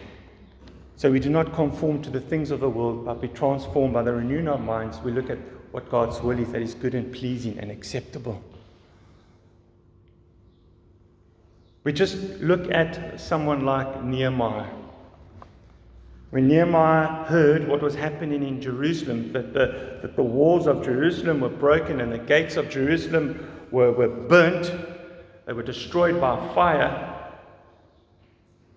So 0.95 1.11
we 1.11 1.19
do 1.19 1.29
not 1.29 1.53
conform 1.53 2.01
to 2.03 2.09
the 2.09 2.21
things 2.21 2.51
of 2.51 2.59
the 2.59 2.69
world, 2.69 3.05
but 3.05 3.21
be 3.21 3.27
transformed 3.27 3.93
by 3.93 4.03
the 4.03 4.13
renewing 4.13 4.47
of 4.47 4.59
our 4.59 4.65
minds. 4.65 4.99
We 4.99 5.11
look 5.11 5.29
at 5.29 5.39
what 5.71 5.89
God's 5.89 6.21
will 6.21 6.37
is 6.39 6.51
that 6.51 6.61
is 6.61 6.75
good 6.75 6.93
and 6.93 7.11
pleasing 7.11 7.57
and 7.59 7.71
acceptable. 7.71 8.41
We 11.83 11.91
just 11.91 12.17
look 12.39 12.71
at 12.71 13.19
someone 13.19 13.65
like 13.65 14.03
Nehemiah. 14.03 14.69
When 16.29 16.47
Nehemiah 16.47 17.25
heard 17.25 17.67
what 17.67 17.81
was 17.81 17.95
happening 17.95 18.41
in 18.41 18.61
Jerusalem, 18.61 19.33
that 19.33 19.53
the, 19.53 19.99
that 20.01 20.15
the 20.15 20.23
walls 20.23 20.65
of 20.65 20.83
Jerusalem 20.83 21.41
were 21.41 21.49
broken 21.49 22.01
and 22.01 22.11
the 22.11 22.17
gates 22.17 22.55
of 22.55 22.69
Jerusalem 22.69 23.65
were, 23.69 23.91
were 23.91 24.07
burnt, 24.07 24.71
they 25.45 25.53
were 25.53 25.63
destroyed 25.63 26.21
by 26.21 26.37
fire, 26.55 27.31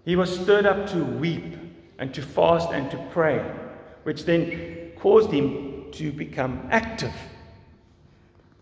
he 0.05 0.17
was 0.17 0.35
stirred 0.39 0.67
up 0.67 0.89
to 0.91 1.05
weep 1.05 1.56
and 1.99 2.13
to 2.15 2.23
fast 2.23 2.71
and 2.71 2.91
to 2.91 3.09
pray, 3.11 3.39
which 4.03 4.25
then 4.25 4.93
caused 4.99 5.31
him 5.31 5.87
to 5.93 6.13
become 6.13 6.69
active. 6.71 7.15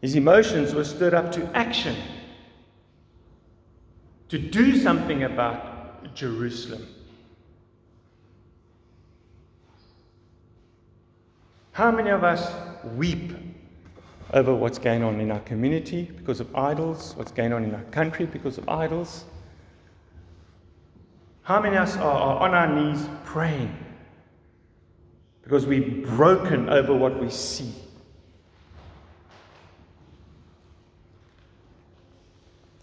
His 0.00 0.16
emotions 0.16 0.74
were 0.74 0.84
stirred 0.84 1.14
up 1.14 1.32
to 1.32 1.44
action 1.56 1.96
to 4.28 4.38
do 4.38 4.76
something 4.76 5.24
about 5.24 6.14
Jerusalem. 6.14 6.86
How 11.72 11.90
many 11.90 12.10
of 12.10 12.22
us 12.22 12.52
weep 12.94 13.32
over 14.32 14.54
what's 14.54 14.78
going 14.78 15.02
on 15.02 15.20
in 15.20 15.30
our 15.30 15.40
community 15.40 16.10
because 16.16 16.40
of 16.40 16.54
idols, 16.54 17.14
what's 17.16 17.32
going 17.32 17.52
on 17.52 17.64
in 17.64 17.74
our 17.74 17.82
country 17.84 18.26
because 18.26 18.58
of 18.58 18.68
idols? 18.68 19.24
How 21.44 21.60
many 21.60 21.76
of 21.76 21.82
us 21.82 21.96
are, 21.96 22.02
are 22.02 22.40
on 22.40 22.54
our 22.54 22.66
knees 22.66 23.06
praying 23.26 23.76
because 25.42 25.66
we're 25.66 26.06
broken 26.06 26.70
over 26.70 26.94
what 26.94 27.20
we 27.20 27.28
see? 27.28 27.74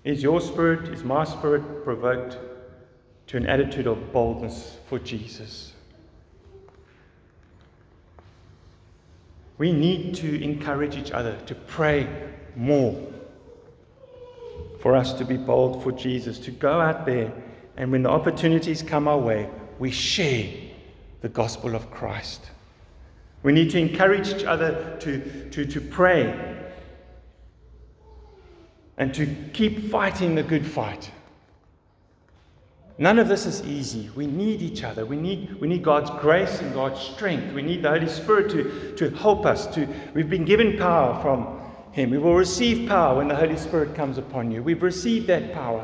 Is 0.04 0.22
your 0.22 0.40
spirit, 0.42 0.90
is 0.90 1.04
my 1.04 1.24
spirit 1.24 1.84
provoked 1.84 2.38
to 3.28 3.38
an 3.38 3.48
attitude 3.48 3.88
of 3.88 4.14
boldness 4.14 4.78
for 4.88 5.00
Jesus? 5.00 5.74
We 9.58 9.72
need 9.72 10.14
to 10.16 10.44
encourage 10.44 10.96
each 10.96 11.12
other 11.12 11.36
to 11.48 11.56
pray 11.56 12.08
more 12.56 13.12
for 14.82 14.96
us 14.96 15.14
to 15.14 15.26
be 15.26 15.38
bold 15.38 15.82
for 15.82 15.92
Jesus, 15.92 16.38
to 16.40 16.52
go 16.52 16.80
out 16.80 17.08
there 17.08 17.32
and 17.78 17.92
when 17.92 18.04
the 18.04 18.10
opportunities 18.10 18.84
come 18.84 19.08
our 19.08 19.18
way, 19.18 19.50
we 19.80 19.92
share 19.92 20.52
the 21.22 21.30
gospel 21.30 21.76
of 21.76 21.90
Christ. 21.92 22.52
We 23.44 23.52
need 23.52 23.72
to 23.72 23.80
encourage 23.80 24.30
each 24.30 24.44
other 24.44 24.98
to, 25.00 25.50
to, 25.50 25.66
to 25.66 25.82
pray 25.82 26.58
and 28.98 29.14
to 29.16 29.26
keep 29.54 29.90
fighting 29.90 30.36
the 30.36 30.44
good 30.44 30.66
fight. 30.66 31.12
None 32.98 33.18
of 33.18 33.28
this 33.28 33.48
is 33.48 33.64
easy. 33.64 34.12
We 34.16 34.28
need 34.28 34.62
each 34.62 34.84
other. 34.84 35.08
We 35.08 35.16
need, 35.16 35.60
we 35.60 35.68
need 35.68 35.82
God's 35.82 36.12
grace 36.22 36.62
and 36.62 36.72
God's 36.72 37.00
strength. 37.00 37.52
We 37.54 37.64
need 37.64 37.82
the 37.82 37.90
Holy 37.90 38.08
Spirit 38.08 38.52
to, 38.52 38.96
to 38.96 39.10
help 39.18 39.46
us. 39.46 39.66
To, 39.74 39.88
we've 40.14 40.30
been 40.30 40.46
given 40.46 40.78
power 40.78 41.20
from 41.20 41.60
Him. 41.94 42.12
We 42.12 42.20
will 42.20 42.36
receive 42.36 42.88
power 42.88 43.18
when 43.18 43.28
the 43.28 43.36
Holy 43.36 43.58
Spirit 43.58 43.96
comes 43.96 44.20
upon 44.20 44.52
you. 44.52 44.62
We've 44.62 44.84
received 44.84 45.26
that 45.28 45.52
power. 45.52 45.84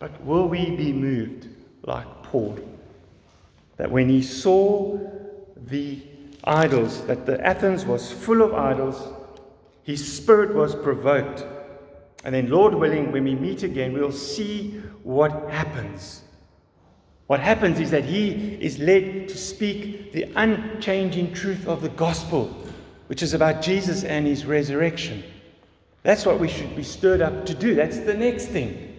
But 0.00 0.24
will 0.24 0.48
we 0.48 0.70
be 0.70 0.92
moved 0.92 1.46
like 1.82 2.08
Paul? 2.24 2.58
That 3.76 3.90
when 3.90 4.08
he 4.08 4.22
saw 4.22 4.98
the 5.56 6.02
idols, 6.42 7.06
that 7.06 7.26
the 7.26 7.46
Athens 7.46 7.84
was 7.84 8.10
full 8.10 8.42
of 8.42 8.54
idols. 8.54 9.00
His 9.84 10.12
spirit 10.12 10.54
was 10.54 10.74
provoked. 10.74 11.44
And 12.24 12.34
then, 12.34 12.50
Lord 12.50 12.74
willing, 12.74 13.12
when 13.12 13.24
we 13.24 13.34
meet 13.34 13.62
again, 13.62 13.92
we'll 13.92 14.10
see 14.10 14.80
what 15.02 15.50
happens. 15.50 16.22
What 17.26 17.40
happens 17.40 17.78
is 17.78 17.90
that 17.90 18.04
he 18.04 18.54
is 18.60 18.78
led 18.78 19.28
to 19.28 19.38
speak 19.38 20.12
the 20.12 20.26
unchanging 20.34 21.32
truth 21.32 21.68
of 21.68 21.82
the 21.82 21.88
gospel, 21.90 22.46
which 23.06 23.22
is 23.22 23.34
about 23.34 23.62
Jesus 23.62 24.02
and 24.02 24.26
his 24.26 24.46
resurrection. 24.46 25.22
That's 26.02 26.24
what 26.24 26.40
we 26.40 26.48
should 26.48 26.74
be 26.74 26.82
stirred 26.82 27.20
up 27.20 27.44
to 27.46 27.54
do. 27.54 27.74
That's 27.74 27.98
the 27.98 28.14
next 28.14 28.46
thing. 28.46 28.89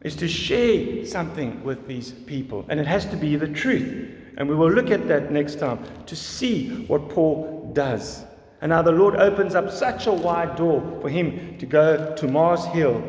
Is 0.00 0.14
to 0.16 0.28
share 0.28 1.04
something 1.04 1.62
with 1.64 1.88
these 1.88 2.12
people. 2.12 2.64
And 2.68 2.78
it 2.78 2.86
has 2.86 3.04
to 3.06 3.16
be 3.16 3.34
the 3.36 3.48
truth. 3.48 4.14
And 4.36 4.48
we 4.48 4.54
will 4.54 4.70
look 4.70 4.90
at 4.90 5.08
that 5.08 5.32
next 5.32 5.58
time 5.58 5.84
to 6.06 6.14
see 6.14 6.84
what 6.86 7.08
Paul 7.08 7.72
does. 7.74 8.24
And 8.60 8.70
now 8.70 8.82
the 8.82 8.92
Lord 8.92 9.16
opens 9.16 9.54
up 9.54 9.70
such 9.70 10.06
a 10.06 10.12
wide 10.12 10.56
door 10.56 10.98
for 11.00 11.08
him 11.08 11.58
to 11.58 11.66
go 11.66 12.14
to 12.14 12.28
Mars 12.28 12.64
Hill, 12.66 13.02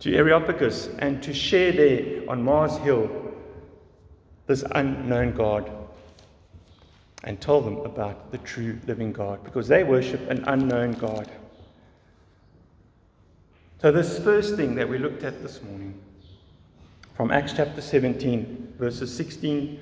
to 0.00 0.14
Areopagus, 0.14 0.88
and 0.98 1.22
to 1.22 1.32
share 1.32 1.72
there 1.72 2.28
on 2.28 2.42
Mars 2.42 2.76
Hill 2.78 3.10
this 4.46 4.64
unknown 4.72 5.32
God 5.32 5.70
and 7.24 7.40
tell 7.40 7.60
them 7.60 7.78
about 7.78 8.30
the 8.30 8.38
true 8.38 8.78
living 8.86 9.12
God 9.12 9.42
because 9.44 9.66
they 9.66 9.82
worship 9.82 10.28
an 10.30 10.44
unknown 10.46 10.92
God. 10.92 11.30
So, 13.80 13.92
this 13.92 14.18
first 14.18 14.56
thing 14.56 14.74
that 14.76 14.88
we 14.88 14.98
looked 14.98 15.24
at 15.24 15.42
this 15.42 15.62
morning 15.62 16.00
from 17.14 17.30
Acts 17.30 17.52
chapter 17.52 17.80
17, 17.80 18.74
verses 18.78 19.14
16, 19.14 19.78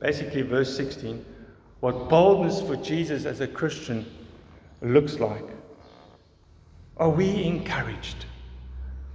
basically 0.00 0.42
verse 0.42 0.74
16, 0.76 1.24
what 1.80 2.08
boldness 2.08 2.62
for 2.62 2.76
Jesus 2.76 3.24
as 3.24 3.40
a 3.40 3.48
Christian 3.48 4.06
looks 4.80 5.18
like. 5.18 5.44
Are 6.96 7.10
we 7.10 7.44
encouraged? 7.44 8.26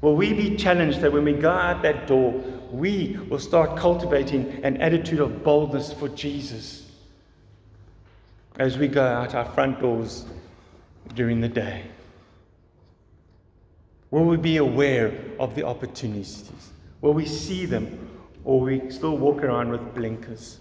Will 0.01 0.15
we 0.15 0.33
be 0.33 0.55
challenged 0.55 1.01
that 1.01 1.11
when 1.11 1.23
we 1.23 1.33
go 1.33 1.51
out 1.51 1.81
that 1.83 2.07
door, 2.07 2.31
we 2.71 3.17
will 3.29 3.39
start 3.39 3.77
cultivating 3.77 4.63
an 4.63 4.77
attitude 4.77 5.19
of 5.19 5.43
boldness 5.43 5.93
for 5.93 6.09
Jesus 6.09 6.89
as 8.57 8.77
we 8.77 8.87
go 8.87 9.05
out 9.05 9.35
our 9.35 9.45
front 9.45 9.79
doors 9.79 10.25
during 11.15 11.41
the 11.41 11.47
day? 11.47 11.83
Will 14.11 14.25
we 14.25 14.37
be 14.37 14.57
aware 14.57 15.13
of 15.39 15.55
the 15.55 15.63
opportunities? 15.63 16.49
Will 17.01 17.13
we 17.13 17.25
see 17.25 17.65
them 17.65 18.09
or 18.43 18.59
we 18.61 18.89
still 18.89 19.17
walk 19.17 19.43
around 19.43 19.69
with 19.69 19.93
blinkers? 19.93 20.59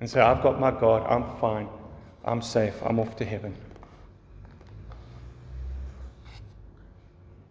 And 0.00 0.08
say, 0.08 0.20
I've 0.20 0.42
got 0.42 0.60
my 0.60 0.70
God, 0.70 1.06
I'm 1.10 1.38
fine, 1.40 1.68
I'm 2.24 2.40
safe, 2.40 2.74
I'm 2.84 2.98
off 3.00 3.16
to 3.16 3.24
heaven. 3.24 3.54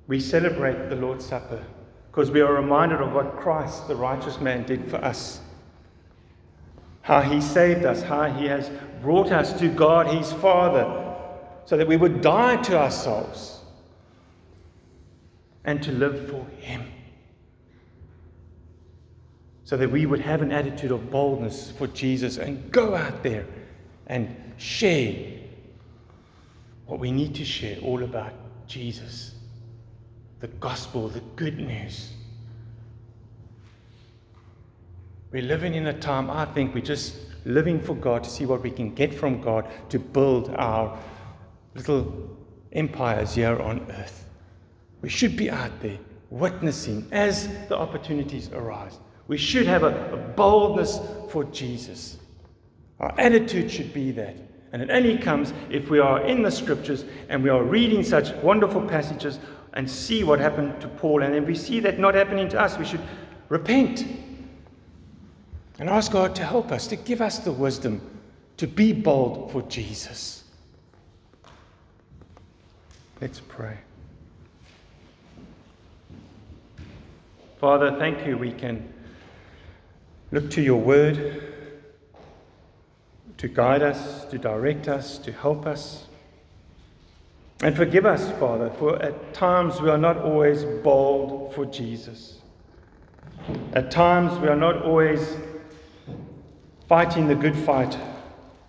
We 0.08 0.22
celebrate 0.22 0.90
the 0.90 0.96
Lord's 0.96 1.26
Supper 1.26 1.64
because 2.10 2.32
we 2.32 2.40
are 2.42 2.54
reminded 2.54 3.02
of 3.02 3.12
what 3.12 3.36
Christ, 3.36 3.88
the 3.88 3.96
righteous 3.96 4.40
man, 4.40 4.64
did 4.64 4.90
for 4.90 4.96
us. 4.98 5.42
How 7.02 7.22
he 7.22 7.42
saved 7.42 7.86
us, 7.86 8.02
how 8.02 8.32
he 8.32 8.46
has 8.46 8.72
brought 9.02 9.32
us 9.32 9.54
to 9.60 9.68
God, 9.68 10.08
his 10.08 10.32
Father, 10.34 11.16
so 11.66 11.78
that 11.78 11.88
we 11.88 11.98
would 11.98 12.22
die 12.22 12.56
to 12.64 12.78
ourselves 12.78 13.57
and 15.68 15.84
to 15.84 15.92
live 15.92 16.30
for 16.30 16.46
him 16.60 16.84
so 19.66 19.76
that 19.76 19.92
we 19.92 20.06
would 20.06 20.22
have 20.22 20.42
an 20.42 20.52
attitude 20.52 20.92
of 20.92 21.12
boldness 21.12 21.72
for 21.72 21.88
Jesus 21.88 22.38
and 22.38 22.72
go 22.72 22.96
out 22.96 23.22
there 23.22 23.46
and 24.08 24.34
share 24.56 25.14
what 26.86 27.00
we 27.00 27.12
need 27.12 27.36
to 27.36 27.44
share 27.44 27.78
all 27.82 28.04
about 28.04 28.32
Jesus, 28.66 29.36
the 30.40 30.48
gospel, 30.48 31.10
the 31.10 31.20
good 31.36 31.58
news. 31.60 32.14
We're 35.34 35.42
living 35.42 35.74
in 35.74 35.88
a 35.88 36.00
time, 36.00 36.32
I 36.32 36.46
think, 36.46 36.74
we're 36.74 36.80
just 36.80 37.18
living 37.44 37.82
for 37.82 37.94
God 37.94 38.24
to 38.24 38.30
see 38.30 38.46
what 38.46 38.64
we 38.64 38.72
can 38.72 38.94
get 38.94 39.14
from 39.14 39.42
God 39.42 39.68
to 39.90 40.00
build 40.00 40.50
our 40.56 40.98
little 41.76 42.38
empires 42.72 43.36
here 43.36 43.60
on 43.62 43.86
earth. 43.92 44.27
We 45.02 45.10
should 45.10 45.38
be 45.38 45.50
out 45.50 45.80
there 45.82 45.98
witnessing 46.30 47.08
as 47.12 47.48
the 47.68 47.78
opportunities 47.78 48.50
arise. 48.52 49.00
We 49.28 49.38
should 49.38 49.68
have 49.68 49.84
a, 49.84 50.14
a 50.14 50.18
boldness 50.18 51.00
for 51.30 51.44
Jesus. 51.46 52.18
Our 53.00 53.14
attitude 53.20 53.70
should 53.72 53.94
be 53.94 54.12
that. 54.12 54.36
And 54.74 54.82
it 54.82 54.90
only 54.90 55.18
comes 55.18 55.54
if 55.70 55.90
we 55.90 56.00
are 56.00 56.26
in 56.26 56.42
the 56.42 56.52
scriptures 56.52 57.06
and 57.30 57.44
we 57.44 57.50
are 57.50 57.64
reading 57.64 58.04
such 58.04 58.34
wonderful 58.44 58.82
passages 58.82 59.40
and 59.74 59.90
see 59.90 60.24
what 60.24 60.40
happened 60.40 60.82
to 60.82 60.88
Paul. 60.88 61.24
And 61.24 61.34
then 61.34 61.46
we 61.46 61.56
see 61.56 61.80
that 61.82 62.00
not 62.00 62.16
happening 62.16 62.50
to 62.50 62.60
us, 62.60 62.78
we 62.78 62.86
should 62.86 63.02
repent 63.50 64.06
and 65.80 65.90
ask 65.90 66.12
God 66.12 66.36
to 66.36 66.44
help 66.44 66.72
us, 66.72 66.88
to 66.88 66.96
give 66.96 67.22
us 67.22 67.40
the 67.40 67.52
wisdom 67.52 68.02
to 68.58 68.68
be 68.68 68.92
bold 68.92 69.52
for 69.52 69.62
Jesus. 69.64 70.44
Let's 73.22 73.40
pray. 73.40 73.78
Father, 77.60 77.96
thank 77.98 78.28
you. 78.28 78.38
We 78.38 78.52
can 78.52 78.93
look 80.32 80.52
to 80.52 80.62
your 80.62 80.80
word 80.80 81.43
to 83.38 83.48
guide 83.48 83.82
us, 83.82 84.26
to 84.26 84.38
direct 84.38 84.88
us, 84.88 85.17
to 85.20 85.32
help 85.32 85.65
us. 85.65 86.06
And 87.63 87.76
forgive 87.76 88.06
us, 88.06 88.32
Father, 88.39 88.70
for 88.70 89.02
at 89.02 89.34
times 89.34 89.82
we 89.82 89.89
are 89.89 89.98
not 89.98 90.17
always 90.17 90.63
bold 90.84 91.56
for 91.56 91.65
Jesus. 91.65 92.41
At 93.74 93.89
times 93.89 94.38
we 94.39 94.48
are 94.48 94.56
not 94.56 94.84
always 94.84 95.38
fighting 96.88 97.28
the 97.28 97.36
good 97.36 97.56
fight 97.56 97.98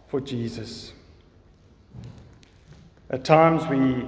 for 0.09 0.21
Jesus. 0.21 0.93
At 3.11 3.25
times 3.25 3.67
we 3.69 4.07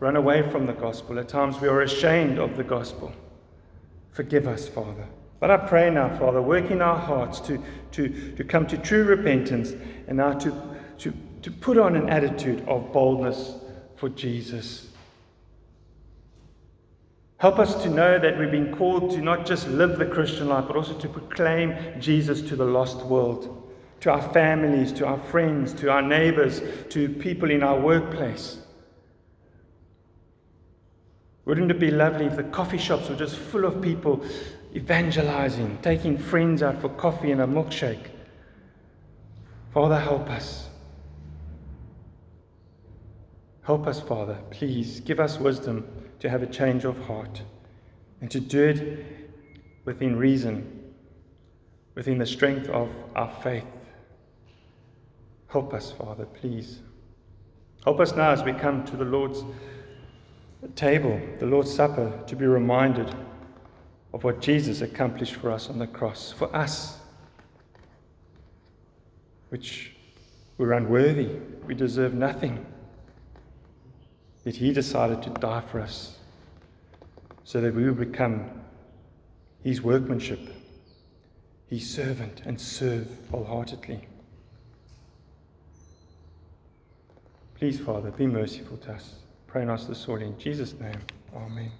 run 0.00 0.16
away 0.16 0.42
from 0.50 0.66
the 0.66 0.72
gospel. 0.74 1.18
At 1.18 1.28
times 1.28 1.60
we 1.60 1.68
are 1.68 1.80
ashamed 1.80 2.38
of 2.38 2.58
the 2.58 2.64
gospel. 2.64 3.14
Forgive 4.12 4.46
us, 4.46 4.68
Father. 4.68 5.06
But 5.40 5.50
I 5.50 5.56
pray 5.56 5.90
now, 5.90 6.16
Father, 6.16 6.40
work 6.40 6.70
in 6.70 6.80
our 6.80 6.96
hearts 6.96 7.40
to, 7.40 7.62
to, 7.92 8.36
to 8.36 8.44
come 8.44 8.66
to 8.68 8.78
true 8.78 9.04
repentance 9.04 9.72
and 10.06 10.18
now 10.18 10.34
to, 10.34 10.78
to, 10.98 11.12
to 11.42 11.50
put 11.50 11.78
on 11.78 11.96
an 11.96 12.08
attitude 12.08 12.66
of 12.68 12.92
boldness 12.92 13.54
for 13.96 14.08
Jesus. 14.08 14.88
Help 17.38 17.58
us 17.58 17.82
to 17.82 17.90
know 17.90 18.20
that 18.20 18.38
we've 18.38 18.52
been 18.52 18.72
called 18.76 19.10
to 19.10 19.18
not 19.18 19.44
just 19.44 19.66
live 19.66 19.98
the 19.98 20.06
Christian 20.06 20.48
life, 20.48 20.66
but 20.68 20.76
also 20.76 20.96
to 20.96 21.08
proclaim 21.08 21.74
Jesus 22.00 22.40
to 22.42 22.54
the 22.54 22.64
lost 22.64 22.98
world, 22.98 23.68
to 23.98 24.12
our 24.12 24.22
families, 24.32 24.92
to 24.92 25.06
our 25.06 25.18
friends, 25.18 25.72
to 25.72 25.90
our 25.90 26.02
neighbors, 26.02 26.62
to 26.90 27.08
people 27.08 27.50
in 27.50 27.64
our 27.64 27.80
workplace. 27.80 28.61
Wouldn't 31.44 31.70
it 31.70 31.80
be 31.80 31.90
lovely 31.90 32.26
if 32.26 32.36
the 32.36 32.44
coffee 32.44 32.78
shops 32.78 33.08
were 33.08 33.16
just 33.16 33.36
full 33.36 33.64
of 33.64 33.82
people 33.82 34.24
evangelizing, 34.74 35.78
taking 35.82 36.16
friends 36.16 36.62
out 36.62 36.80
for 36.80 36.88
coffee 36.88 37.30
and 37.30 37.40
a 37.40 37.46
milkshake. 37.46 38.06
Father, 39.72 39.98
help 39.98 40.28
us. 40.30 40.68
Help 43.62 43.86
us, 43.86 44.00
Father. 44.00 44.38
Please 44.50 45.00
give 45.00 45.20
us 45.20 45.38
wisdom 45.38 45.86
to 46.20 46.28
have 46.28 46.42
a 46.42 46.46
change 46.46 46.84
of 46.84 46.98
heart 47.06 47.42
and 48.20 48.30
to 48.30 48.40
do 48.40 48.62
it 48.64 49.06
within 49.84 50.16
reason, 50.16 50.94
within 51.94 52.18
the 52.18 52.26
strength 52.26 52.68
of 52.68 52.88
our 53.14 53.30
faith. 53.42 53.64
Help 55.48 55.74
us, 55.74 55.92
Father, 55.92 56.24
please. 56.24 56.80
Help 57.84 58.00
us 58.00 58.14
now 58.14 58.30
as 58.30 58.42
we 58.42 58.52
come 58.52 58.84
to 58.84 58.96
the 58.96 59.04
Lord's 59.04 59.44
table, 60.68 61.20
the 61.38 61.46
Lord's 61.46 61.72
Supper, 61.72 62.22
to 62.26 62.36
be 62.36 62.46
reminded 62.46 63.14
of 64.14 64.24
what 64.24 64.40
Jesus 64.40 64.80
accomplished 64.80 65.34
for 65.34 65.50
us 65.50 65.68
on 65.68 65.78
the 65.78 65.86
cross, 65.86 66.32
for 66.32 66.54
us, 66.54 66.98
which 69.48 69.92
we're 70.58 70.72
unworthy, 70.72 71.28
we 71.66 71.74
deserve 71.74 72.14
nothing. 72.14 72.64
Yet 74.44 74.56
He 74.56 74.72
decided 74.72 75.22
to 75.22 75.30
die 75.30 75.62
for 75.70 75.80
us 75.80 76.18
so 77.44 77.60
that 77.60 77.74
we 77.74 77.84
would 77.84 77.98
become 77.98 78.50
His 79.62 79.82
workmanship, 79.82 80.40
His 81.68 81.88
servant, 81.88 82.42
and 82.44 82.60
serve 82.60 83.08
wholeheartedly. 83.30 84.06
Please, 87.54 87.78
Father, 87.78 88.10
be 88.10 88.26
merciful 88.26 88.76
to 88.78 88.92
us. 88.92 89.21
Pray 89.52 89.60
in 89.64 89.68
us 89.68 89.84
this 89.84 90.08
morning. 90.08 90.28
In 90.28 90.38
Jesus' 90.38 90.72
name, 90.80 90.98
Amen. 91.36 91.70